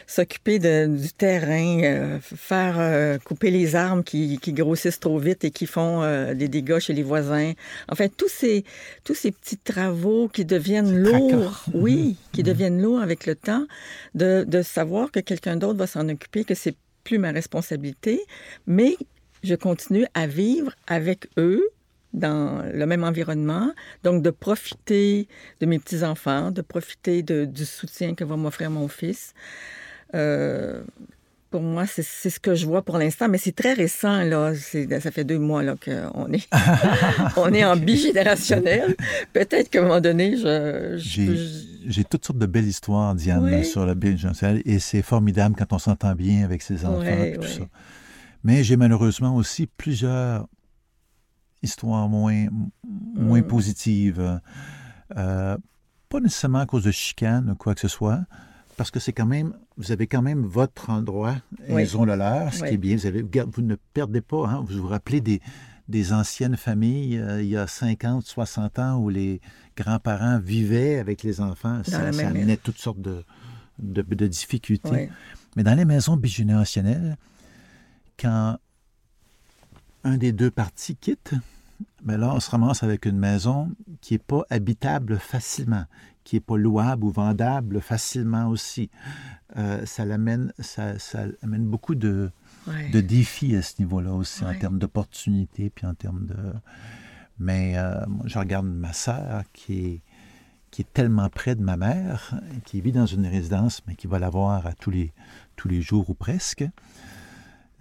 s'occuper 0.07 0.59
du 0.59 1.13
terrain, 1.13 1.83
euh, 1.83 2.19
faire 2.21 2.77
euh, 2.79 3.19
couper 3.19 3.51
les 3.51 3.77
arbres 3.77 4.03
qui, 4.03 4.39
qui 4.39 4.53
grossissent 4.53 5.01
trop 5.01 5.19
vite 5.19 5.45
et 5.45 5.51
qui 5.51 5.67
font 5.67 6.03
des 6.35 6.49
dégâts 6.49 6.79
chez 6.79 6.93
les 6.93 7.03
voisins. 7.03 7.53
Enfin, 7.89 8.09
tous 8.09 8.29
ces 8.29 8.65
tous 9.05 9.15
ces 9.15 9.31
petits 9.31 9.59
travaux 9.59 10.29
qui 10.29 10.45
deviennent 10.45 10.97
lourds, 10.97 11.65
oui, 11.75 12.17
qui 12.33 12.43
deviennent 12.43 12.81
lourds 12.81 13.01
avec 13.01 13.27
le 13.27 13.35
temps, 13.35 13.67
de, 14.15 14.45
de 14.47 14.63
savoir 14.63 15.11
que 15.11 15.21
quelqu'un 15.21 15.57
d'autre 15.57 15.79
va 15.79 15.87
s'en 15.87 16.09
occuper, 16.09 16.45
que 16.45 16.55
c'est 16.55 16.75
plus 17.05 17.19
ma 17.19 17.33
responsabilité, 17.33 18.21
mais 18.67 18.97
je 19.43 19.55
continue 19.55 20.07
à 20.15 20.27
vivre 20.27 20.73
avec 20.87 21.27
eux 21.37 21.63
dans 22.15 22.63
le 22.73 22.85
même 22.87 23.05
environnement, 23.05 23.73
donc 24.05 24.23
de 24.23 24.31
profiter 24.31 25.29
de 25.61 25.67
mes 25.67 25.79
petits-enfants, 25.79 26.51
de 26.51 26.61
profiter 26.63 27.23
de- 27.23 27.45
du 27.45 27.65
soutien 27.65 28.15
que 28.15 28.25
va 28.25 28.37
m'offrir 28.37 28.71
mon 28.71 28.89
fils. 28.89 29.33
Euh, 30.15 30.83
pour 31.51 31.61
moi, 31.63 31.85
c'est 31.87 32.03
ce 32.03 32.41
que 32.41 32.55
je 32.55 32.65
vois 32.65 32.81
pour 32.81 32.97
l'instant, 32.97 33.29
mais 33.29 33.37
c'est 33.37 33.55
très 33.55 33.75
récent, 33.75 34.23
là. 34.23 34.55
Ça 34.55 35.11
fait 35.11 35.25
deux 35.25 35.39
mois 35.39 35.63
là, 35.63 35.75
qu'on 35.85 36.33
est, 36.33 36.49
on 37.37 37.53
est 37.53 37.63
en 37.65 37.77
bigénérationnel. 37.77 38.97
Peut-être 39.35 39.69
qu'à 39.69 39.81
un 39.81 39.83
moment 39.83 40.01
donné, 40.01 40.37
je... 40.39 40.97
J'ai 41.87 42.05
toutes 42.05 42.25
sortes 42.25 42.39
de 42.39 42.47
belles 42.47 42.67
histoires, 42.69 43.15
Diane, 43.15 43.45
Oui. 43.45 43.65
sur 43.67 43.85
la 43.85 43.95
bigénérationnelle, 43.95 44.63
et 44.65 44.79
c'est 44.79 45.03
formidable 45.03 45.55
quand 45.59 45.73
on 45.75 45.79
s'entend 45.79 46.15
bien 46.15 46.43
avec 46.45 46.63
ses 46.63 46.87
enfants 46.87 47.03
et 47.23 47.37
tout 47.37 47.47
ça. 47.47 47.63
Mais 48.45 48.65
j'ai 48.65 48.77
malheureusement 48.79 49.37
aussi 49.37 49.67
plusieurs 49.67 50.47
histoires 51.63 52.09
moins, 52.09 52.47
moins 53.15 53.41
Mm. 53.41 53.47
positives. 53.47 54.41
Euh, 55.17 55.57
pas 56.09 56.21
nécessairement 56.21 56.59
à 56.61 56.67
cause 56.67 56.85
de 56.85 56.91
chicanes 56.91 57.51
ou 57.51 57.55
quoi 57.55 57.75
que 57.75 57.81
ce 57.81 57.89
soit, 57.89 58.21
parce 58.77 58.91
que 58.91 59.01
c'est 59.01 59.13
quand 59.13 59.27
même, 59.27 59.55
vous 59.77 59.93
avez 59.93 60.07
quand 60.07 60.23
même 60.23 60.43
votre 60.45 60.91
endroit, 60.91 61.37
et 61.67 61.73
Oui. 61.75 61.83
ils 61.83 61.97
ont 61.97 62.05
le 62.05 62.17
leur, 62.17 62.53
ce 62.53 62.63
Oui. 62.63 62.69
qui 62.69 62.75
est 62.75 62.79
bien. 62.79 62.97
Vous, 62.97 63.07
avez, 63.07 63.23
vous 63.23 63.63
ne 63.63 63.77
perdez 63.95 64.21
pas, 64.21 64.47
hein, 64.49 64.65
vous 64.67 64.81
vous 64.83 64.89
rappelez 64.89 65.21
des, 65.21 65.41
des 65.89 66.13
anciennes 66.13 66.57
familles, 66.57 67.19
euh, 67.19 67.43
il 67.43 67.49
y 67.49 67.57
a 67.57 67.67
50, 67.67 68.25
60 68.25 68.79
ans, 68.79 68.99
où 68.99 69.09
les 69.11 69.41
grands-parents 69.77 70.39
vivaient 70.39 70.99
avec 70.99 71.23
les 71.23 71.41
enfants. 71.41 71.83
Ça, 71.85 72.01
amenait 72.09 72.57
toutes 72.57 72.79
sortes 72.79 73.01
de, 73.01 73.25
de, 73.79 74.03
de 74.03 74.27
difficultés. 74.27 75.11
Mais 75.57 75.63
dans 75.65 75.75
les 75.75 75.85
maisons 75.85 76.17
bigénérationnelles, 76.17 77.17
quand 78.19 78.59
un 80.05 80.17
des 80.17 80.33
deux 80.33 80.51
parties 80.51 80.97
quitte, 80.97 81.35
ben 82.03 82.17
là, 82.19 82.35
on 82.35 82.41
se 82.41 82.51
ramasse 82.51 82.83
avec 82.83 83.07
une 83.07 83.19
maison 83.19 83.71
qui 84.01 84.15
n'est 84.15 84.19
pas 84.19 84.43
habitable 84.51 85.19
facilement, 85.19 85.85
qui 86.25 86.37
n'est 86.37 86.41
pas 86.41 86.57
louable 86.57 87.05
ou 87.05 87.11
vendable 87.11 87.81
facilement 87.81 88.49
aussi. 88.49 88.91
Euh, 89.57 89.85
ça, 89.87 90.05
l'amène, 90.05 90.53
ça, 90.59 90.99
ça 90.99 91.25
amène 91.43 91.67
beaucoup 91.67 91.95
de, 91.95 92.31
ouais. 92.67 92.91
de 92.91 93.01
défis 93.01 93.55
à 93.55 93.63
ce 93.63 93.75
niveau-là 93.79 94.13
aussi, 94.13 94.45
en 94.45 94.55
termes 94.59 94.79
d'opportunités, 94.79 95.71
puis 95.71 95.87
en 95.87 95.95
termes 95.95 96.27
de... 96.27 96.37
Mais 97.39 97.77
euh, 97.77 98.05
moi, 98.09 98.25
je 98.27 98.39
regarde 98.39 98.67
ma 98.67 98.93
sœur 98.93 99.43
qui 99.53 99.87
est, 99.87 100.01
qui 100.71 100.83
est 100.83 100.93
tellement 100.93 101.29
près 101.29 101.55
de 101.55 101.63
ma 101.63 101.77
mère, 101.77 102.35
qui 102.65 102.81
vit 102.81 102.93
dans 102.93 103.07
une 103.07 103.27
résidence, 103.27 103.83
mais 103.87 103.95
qui 103.95 104.07
va 104.07 104.19
la 104.19 104.31
voir 104.31 104.67
à 104.67 104.73
tous 104.73 104.91
les, 104.91 105.13
tous 105.57 105.69
les 105.69 105.83
jours 105.83 106.09
ou 106.11 106.15
presque. 106.15 106.65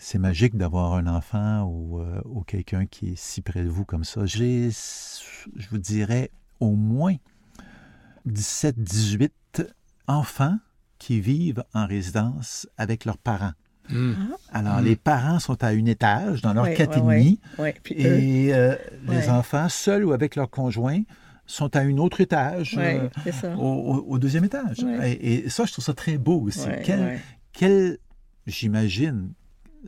C'est 0.04 0.18
magique 0.18 0.58
d'avoir 0.58 0.96
un 0.96 1.06
enfant 1.06 1.62
ou, 1.66 2.00
euh, 2.00 2.20
ou 2.26 2.42
quelqu'un 2.42 2.88
qui 2.88 3.10
est 3.10 3.16
si 3.18 3.42
près 3.42 3.64
de 3.64 3.70
vous 3.70 3.86
comme 3.86 4.04
ça. 4.04 4.26
J'ai, 4.26 4.72
je 4.72 5.70
vous 5.70 5.78
dirais, 5.78 6.32
au 6.60 6.72
moins 6.72 7.16
17, 8.26 8.80
18 8.80 9.64
enfants 10.08 10.58
qui 10.98 11.22
vivent 11.22 11.64
en 11.76 11.86
résidence 11.86 12.68
avec 12.78 13.06
leurs 13.06 13.20
parents. 13.20 13.52
Hmm. 13.90 14.14
Alors, 14.52 14.82
Mm. 14.82 14.86
les 14.86 14.96
parents 14.96 15.38
sont 15.40 15.64
à 15.64 15.68
un 15.68 15.86
étage 15.86 16.42
dans 16.42 16.54
leur 16.54 16.74
quatre 16.74 16.98
et 17.92 18.56
euh, 18.56 18.76
les 19.08 19.30
enfants, 19.30 19.70
seuls 19.70 20.04
ou 20.04 20.14
avec 20.14 20.36
leur 20.36 20.50
conjoint, 20.50 21.02
sont 21.46 21.76
à 21.76 21.82
un 21.82 21.98
autre 21.98 22.22
étage, 22.22 22.76
euh, 22.80 23.08
au, 23.56 24.18
deuxième 24.18 24.46
étage. 24.46 24.84
Et, 25.04 25.46
et 25.46 25.50
ça, 25.50 25.66
je 25.66 25.74
trouve 25.74 25.86
ça 25.86 25.94
très 25.94 26.18
beau 26.18 26.42
aussi. 26.42 26.68
Quel, 26.84 27.20
quel- 27.54 27.98
j'imagine, 28.48 29.34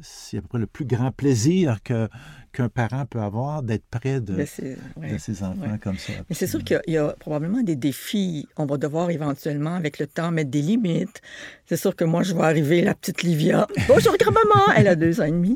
c'est 0.02 0.38
à 0.38 0.42
peu 0.42 0.48
près 0.48 0.60
le 0.60 0.68
plus 0.68 0.86
grand 0.86 1.12
plaisir 1.12 1.82
que, 1.84 2.10
qu'un 2.54 2.70
parent 2.70 3.06
peut 3.06 3.20
avoir 3.20 3.64
d'être 3.64 3.84
près 3.92 4.22
de, 4.22 4.36
De 4.36 4.46
ses- 4.46 4.78
ouais. 4.98 5.12
de 5.14 5.18
ses 5.18 5.44
enfants 5.44 5.78
comme 5.82 5.98
ça. 5.98 6.14
Mais 6.30 6.36
c'est 6.36 6.48
sûr 6.48 6.64
qu'il 6.64 6.76
y 6.76 6.78
a- 6.78 6.82
il 6.88 6.94
y, 6.94 6.98
a 6.98 7.10
probablement 7.20 7.62
des 7.62 7.76
défis. 7.76 8.48
On 8.58 8.66
va 8.66 8.78
devoir 8.78 9.10
éventuellement, 9.10 9.76
avec 9.76 10.00
le 10.00 10.08
temps, 10.08 10.32
mettre 10.32 10.52
des 10.52 10.62
limites. 10.62 11.22
C'est 11.66 11.78
sûr 11.78 11.96
que 11.96 12.04
moi, 12.06 12.24
je 12.24 12.34
vais 12.34 12.42
arriver, 12.44 12.82
la 12.82 12.94
petite 12.94 13.24
Livia. 13.24 13.68
Bonjour, 13.88 14.16
grand-maman! 14.20 14.74
Elle 14.78 14.88
a 14.88 14.96
deux 14.96 15.20
ans 15.20 15.26
et 15.26 15.32
demi. 15.32 15.56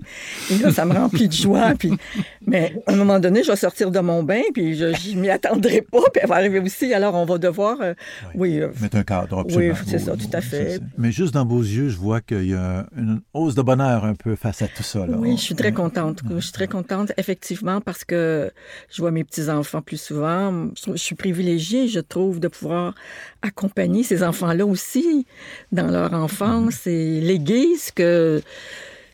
Et 0.51 0.57
là, 0.57 0.71
ça 0.71 0.85
me 0.85 0.93
remplit 0.93 1.27
de 1.27 1.33
joie. 1.33 1.73
Puis... 1.77 1.91
Mais 2.47 2.73
à 2.87 2.93
un 2.93 2.95
moment 2.95 3.19
donné, 3.19 3.43
je 3.43 3.51
vais 3.51 3.57
sortir 3.57 3.91
de 3.91 3.99
mon 3.99 4.23
bain, 4.23 4.41
puis 4.53 4.75
je 4.75 4.85
ne 5.15 5.21
m'y 5.21 5.29
attendrai 5.29 5.81
pas. 5.81 5.99
Puis 6.13 6.21
elle 6.23 6.29
va 6.29 6.35
arriver 6.35 6.59
aussi. 6.59 6.93
Alors, 6.93 7.13
on 7.15 7.25
va 7.25 7.37
devoir. 7.37 7.79
euh, 7.81 7.93
oui, 8.35 8.59
euh, 8.59 8.71
Mettre 8.81 8.97
un 8.97 9.03
cadre, 9.03 9.45
Oui, 9.55 9.71
c'est 9.85 9.99
ça, 9.99 10.15
tout 10.15 10.29
à 10.33 10.41
fait. 10.41 10.79
Mais 10.97 11.11
juste 11.11 11.33
dans 11.33 11.45
vos 11.45 11.61
yeux, 11.61 11.89
je 11.89 11.97
vois 11.97 12.21
qu'il 12.21 12.47
y 12.47 12.53
a 12.55 12.87
une 12.97 13.21
hausse 13.33 13.53
de 13.55 13.61
bonheur 13.61 14.05
un 14.05 14.15
peu 14.15 14.35
face 14.35 14.61
à 14.61 14.67
tout 14.67 14.83
ça. 14.83 15.05
Là. 15.05 15.17
Oui, 15.17 15.35
je 15.37 15.41
suis 15.41 15.55
très 15.55 15.73
contente. 15.73 16.21
Je 16.29 16.39
suis 16.39 16.51
très 16.53 16.67
contente, 16.67 16.86
effectivement, 17.17 17.81
parce 17.81 18.03
que 18.03 18.51
je 18.89 19.01
vois 19.01 19.11
mes 19.11 19.23
petits-enfants 19.23 19.81
plus 19.81 20.01
souvent. 20.01 20.69
Je 20.75 20.91
je 20.91 20.97
suis 20.97 21.15
privilégiée, 21.15 21.87
je 21.87 21.99
trouve, 21.99 22.39
de 22.39 22.47
pouvoir 22.47 22.93
accompagner 23.41 24.03
ces 24.03 24.23
enfants-là 24.23 24.65
aussi 24.65 25.25
dans 25.71 25.87
leur 25.91 26.13
enfance 26.13 26.87
et 26.87 27.21
léguer 27.21 27.75
ce 27.77 27.91
que, 27.91 28.41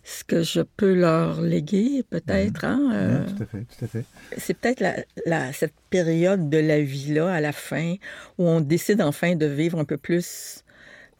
ce 0.03 0.23
que 0.23 0.43
je 0.43 0.62
peux 0.62 0.93
leur 0.93 1.41
léguer, 1.41 2.03
peut-être. 2.09 2.65
hein, 2.65 2.91
euh, 2.93 3.19
Oui, 3.25 3.33
tout 3.36 3.43
à 3.43 3.45
fait, 3.45 3.65
tout 3.77 3.86
à 3.86 3.88
fait. 3.88 4.05
c'est 4.38 4.53
peut-être 4.57 4.79
la, 4.79 4.95
la- 5.25 5.53
cette 5.53 5.73
période 5.89 6.49
de 6.49 6.57
la 6.57 6.81
vie-là, 6.81 7.31
à 7.33 7.41
la 7.41 7.51
fin, 7.51 7.95
où 8.38 8.47
on 8.47 8.59
décide 8.62 9.01
enfin 9.01 9.36
de 9.36 9.45
vivre 9.45 9.79
un 9.79 9.86
peu 9.86 9.97
plus 9.97 10.63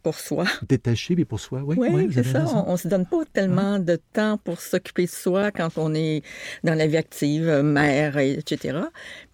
pour 0.04 0.16
soi. 0.20 0.46
Détaché, 0.70 1.16
mais 1.16 1.26
pour 1.26 1.40
soi, 1.40 1.62
oui. 1.66 1.78
Oui, 1.80 2.08
c'est 2.14 2.24
ça. 2.24 2.46
On 2.68 2.74
ne 2.74 2.78
se 2.78 2.88
donne 2.88 3.06
pas 3.08 3.24
tellement 3.32 3.80
de 3.80 4.00
temps 4.14 4.38
pour 4.38 4.60
s'occuper 4.62 5.06
de 5.06 5.10
soi 5.10 5.52
quand 5.52 5.70
on 5.78 5.96
est 5.96 6.22
dans 6.64 6.76
la 6.76 6.86
vie 6.86 6.98
active, 6.98 7.48
euh, 7.48 7.64
mère, 7.64 8.18
et- 8.18 8.34
etc. 8.34 8.78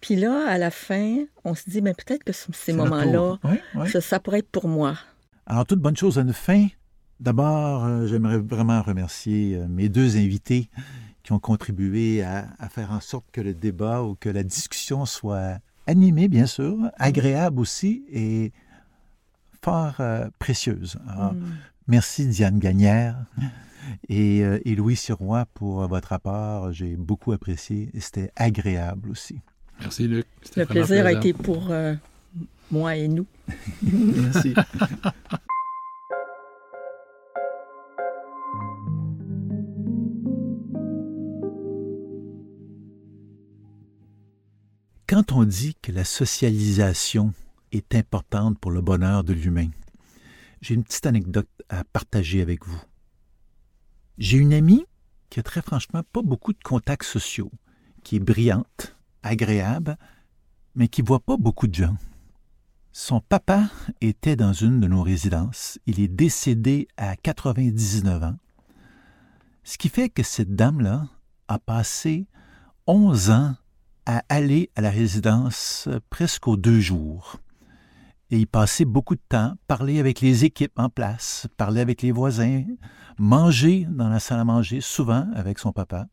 Puis 0.00 0.16
là, 0.16 0.46
à 0.48 0.56
la 0.56 0.70
fin, 0.70 1.16
on 1.44 1.54
se 1.54 1.68
dit, 1.68 1.82
mais 1.82 1.92
peut-être 1.92 2.24
que 2.24 2.32
ce- 2.32 2.46
ces 2.52 2.72
moments-là, 2.72 3.36
ça, 3.88 4.00
ça 4.00 4.20
pourrait 4.20 4.38
être 4.38 4.48
pour 4.50 4.68
moi. 4.68 4.94
Alors, 5.46 5.66
toute 5.66 5.80
bonne 5.80 5.96
chose 5.96 6.18
à 6.18 6.22
une 6.22 6.32
fin. 6.32 6.68
D'abord, 7.18 7.84
euh, 7.84 8.06
j'aimerais 8.06 8.38
vraiment 8.38 8.80
remercier 8.80 9.56
euh, 9.56 9.66
mes 9.68 9.88
deux 9.90 10.16
invités 10.16 10.70
qui 11.22 11.32
ont 11.32 11.38
contribué 11.38 12.22
à, 12.22 12.46
à 12.58 12.68
faire 12.70 12.92
en 12.92 13.00
sorte 13.00 13.26
que 13.32 13.42
le 13.42 13.52
débat 13.52 14.02
ou 14.02 14.14
que 14.14 14.28
la 14.30 14.42
discussion 14.42 15.04
soit 15.04 15.58
animée, 15.86 16.28
bien 16.28 16.46
sûr, 16.46 16.76
agréable 16.96 17.60
aussi 17.60 18.04
et 18.12 18.52
fort 19.62 19.94
euh, 20.00 20.28
précieuse. 20.38 20.98
Alors, 21.08 21.34
Mm. 21.34 21.44
Merci 21.88 22.26
Diane 22.28 22.60
Gagnère 22.60 23.16
et, 24.08 24.44
euh, 24.44 24.60
et 24.64 24.76
Louis 24.76 24.94
Sirois 24.94 25.46
pour 25.54 25.88
votre 25.88 26.12
apport. 26.12 26.72
J'ai 26.72 26.94
beaucoup 26.96 27.32
apprécié 27.32 27.90
et 27.94 28.00
c'était 28.00 28.30
agréable 28.36 29.10
aussi. 29.10 29.40
Merci, 29.80 30.06
Luc. 30.06 30.26
C'était 30.42 30.60
Le 30.60 30.66
plaisir 30.66 31.06
a 31.06 31.12
été 31.12 31.32
pour 31.32 31.70
euh, 31.70 31.94
moi 32.70 32.94
et 32.94 33.08
nous. 33.08 33.26
Merci. 33.82 34.54
Quand 45.08 45.32
on 45.32 45.42
dit 45.42 45.74
que 45.82 45.90
la 45.90 46.04
socialisation 46.04 47.32
est 47.72 47.94
importante 47.94 48.58
pour 48.58 48.70
le 48.70 48.80
bonheur 48.80 49.24
de 49.24 49.32
l'humain, 49.32 49.70
j'ai 50.60 50.74
une 50.74 50.84
petite 50.84 51.06
anecdote 51.06 51.48
à 51.68 51.84
partager 51.84 52.42
avec 52.42 52.66
vous. 52.66 52.80
J'ai 54.18 54.36
une 54.36 54.52
amie 54.52 54.84
qui 55.30 55.40
a 55.40 55.42
très 55.42 55.62
franchement 55.62 56.02
pas 56.12 56.22
beaucoup 56.22 56.52
de 56.52 56.62
contacts 56.62 57.04
sociaux, 57.04 57.50
qui 58.02 58.16
est 58.16 58.20
brillante, 58.20 58.96
agréable, 59.22 59.96
mais 60.74 60.88
qui 60.88 61.02
voit 61.02 61.20
pas 61.20 61.36
beaucoup 61.36 61.66
de 61.66 61.74
gens. 61.74 61.96
Son 62.92 63.20
papa 63.20 63.70
était 64.00 64.36
dans 64.36 64.52
une 64.52 64.80
de 64.80 64.88
nos 64.88 65.02
résidences. 65.02 65.78
Il 65.86 66.00
est 66.00 66.08
décédé 66.08 66.88
à 66.96 67.16
99 67.16 68.22
ans. 68.24 68.36
Ce 69.62 69.78
qui 69.78 69.88
fait 69.88 70.08
que 70.08 70.22
cette 70.22 70.56
dame-là 70.56 71.06
a 71.46 71.58
passé 71.58 72.26
11 72.86 73.30
ans 73.30 73.54
à 74.06 74.24
aller 74.28 74.70
à 74.74 74.80
la 74.80 74.90
résidence 74.90 75.88
presque 76.10 76.48
aux 76.48 76.56
deux 76.56 76.80
jours. 76.80 77.38
Et 78.32 78.38
y 78.38 78.46
passer 78.46 78.84
beaucoup 78.84 79.16
de 79.16 79.22
temps, 79.28 79.54
parler 79.66 79.98
avec 79.98 80.20
les 80.20 80.44
équipes 80.44 80.78
en 80.78 80.88
place, 80.88 81.48
parler 81.56 81.80
avec 81.80 82.02
les 82.02 82.12
voisins, 82.12 82.64
manger 83.18 83.86
dans 83.90 84.08
la 84.08 84.20
salle 84.20 84.38
à 84.38 84.44
manger, 84.44 84.80
souvent 84.80 85.28
avec 85.34 85.58
son 85.58 85.72
papa. 85.72 86.06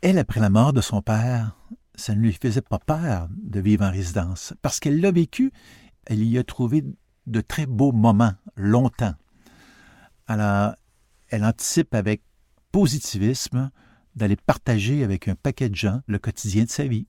Elle, 0.00 0.18
après 0.18 0.40
la 0.40 0.48
mort 0.48 0.72
de 0.72 0.80
son 0.80 1.02
père, 1.02 1.56
ça 1.94 2.14
ne 2.14 2.20
lui 2.20 2.32
faisait 2.32 2.62
pas 2.62 2.78
peur 2.78 3.28
de 3.30 3.60
vivre 3.60 3.84
en 3.84 3.90
résidence, 3.90 4.54
parce 4.62 4.80
qu'elle 4.80 5.00
l'a 5.00 5.10
vécu, 5.10 5.52
elle 6.06 6.22
y 6.22 6.38
a 6.38 6.44
trouvé 6.44 6.84
de 7.26 7.40
très 7.40 7.66
beaux 7.66 7.92
moments, 7.92 8.34
longtemps. 8.56 9.14
Alors, 10.26 10.74
elle 11.28 11.44
anticipe 11.44 11.94
avec 11.94 12.22
positivisme 12.72 13.70
d'aller 14.14 14.36
partager 14.36 15.04
avec 15.04 15.28
un 15.28 15.34
paquet 15.34 15.68
de 15.68 15.74
gens 15.74 16.00
le 16.06 16.18
quotidien 16.18 16.64
de 16.64 16.70
sa 16.70 16.86
vie. 16.86 17.06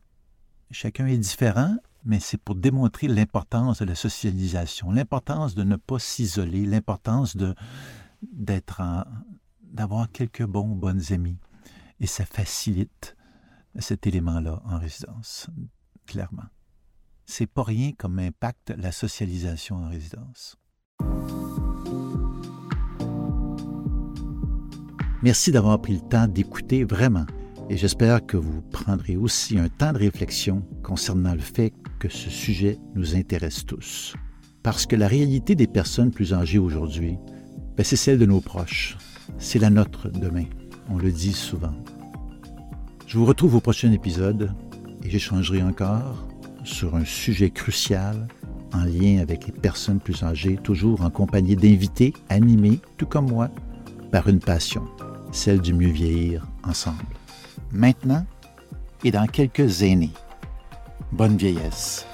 Chacun 0.71 1.07
est 1.07 1.17
différent, 1.17 1.77
mais 2.07 2.21
c'est 2.21 2.37
pour 2.37 2.55
démontrer 2.55 3.07
l'importance 3.07 3.79
de 3.79 3.85
la 3.85 3.95
socialisation, 3.95 4.91
l'importance 4.91 5.55
de 5.55 5.63
ne 5.63 5.75
pas 5.75 5.99
s'isoler, 5.99 6.65
l'importance 6.65 7.35
de 7.35 7.53
d'être 8.21 8.81
d'avoir 9.61 10.09
quelques 10.11 10.45
bons 10.45 10.69
bonnes 10.69 11.03
amis. 11.11 11.37
Et 11.99 12.07
ça 12.07 12.25
facilite 12.25 13.15
cet 13.77 14.07
élément-là 14.07 14.61
en 14.65 14.79
résidence, 14.79 15.47
clairement. 16.07 16.47
C'est 17.25 17.45
pas 17.45 17.63
rien 17.63 17.91
comme 17.91 18.17
impact 18.19 18.73
la 18.77 18.91
socialisation 18.91 19.75
en 19.75 19.89
résidence. 19.89 20.55
Merci 25.21 25.51
d'avoir 25.51 25.81
pris 25.81 25.95
le 25.95 26.07
temps 26.07 26.27
d'écouter 26.27 26.85
vraiment 26.85 27.25
et 27.69 27.75
j'espère 27.75 28.25
que 28.25 28.37
vous 28.37 28.61
prendrez 28.61 29.17
aussi 29.17 29.59
un 29.59 29.67
temps 29.67 29.91
de 29.91 29.97
réflexion 29.97 30.65
concernant 30.83 31.33
le 31.33 31.41
fait 31.41 31.73
que 31.99 32.09
ce 32.09 32.29
sujet 32.29 32.77
nous 32.95 33.15
intéresse 33.15 33.65
tous. 33.65 34.15
Parce 34.63 34.85
que 34.85 34.95
la 34.95 35.07
réalité 35.07 35.55
des 35.55 35.67
personnes 35.67 36.11
plus 36.11 36.33
âgées 36.33 36.59
aujourd'hui, 36.59 37.17
ben, 37.75 37.83
c'est 37.83 37.95
celle 37.95 38.19
de 38.19 38.25
nos 38.25 38.41
proches. 38.41 38.97
C'est 39.37 39.59
la 39.59 39.69
nôtre 39.69 40.09
demain. 40.09 40.45
On 40.89 40.97
le 40.97 41.11
dit 41.11 41.33
souvent. 41.33 41.73
Je 43.05 43.17
vous 43.17 43.25
retrouve 43.25 43.55
au 43.55 43.61
prochain 43.61 43.91
épisode 43.91 44.51
et 45.03 45.09
j'échangerai 45.09 45.63
encore 45.63 46.27
sur 46.63 46.95
un 46.95 47.05
sujet 47.05 47.49
crucial 47.49 48.27
en 48.73 48.83
lien 48.83 49.19
avec 49.19 49.47
les 49.47 49.53
personnes 49.53 49.99
plus 49.99 50.23
âgées, 50.23 50.57
toujours 50.61 51.01
en 51.01 51.09
compagnie 51.09 51.55
d'invités 51.55 52.13
animés, 52.29 52.79
tout 52.97 53.05
comme 53.05 53.29
moi, 53.29 53.49
par 54.11 54.27
une 54.27 54.39
passion, 54.39 54.83
celle 55.31 55.61
du 55.61 55.73
mieux 55.73 55.89
vieillir 55.89 56.45
ensemble. 56.63 57.05
Maintenant 57.71 58.25
et 59.03 59.11
dans 59.11 59.27
quelques 59.27 59.83
années. 59.83 60.11
Bonne 61.11 61.37
vieillesse. 61.37 62.05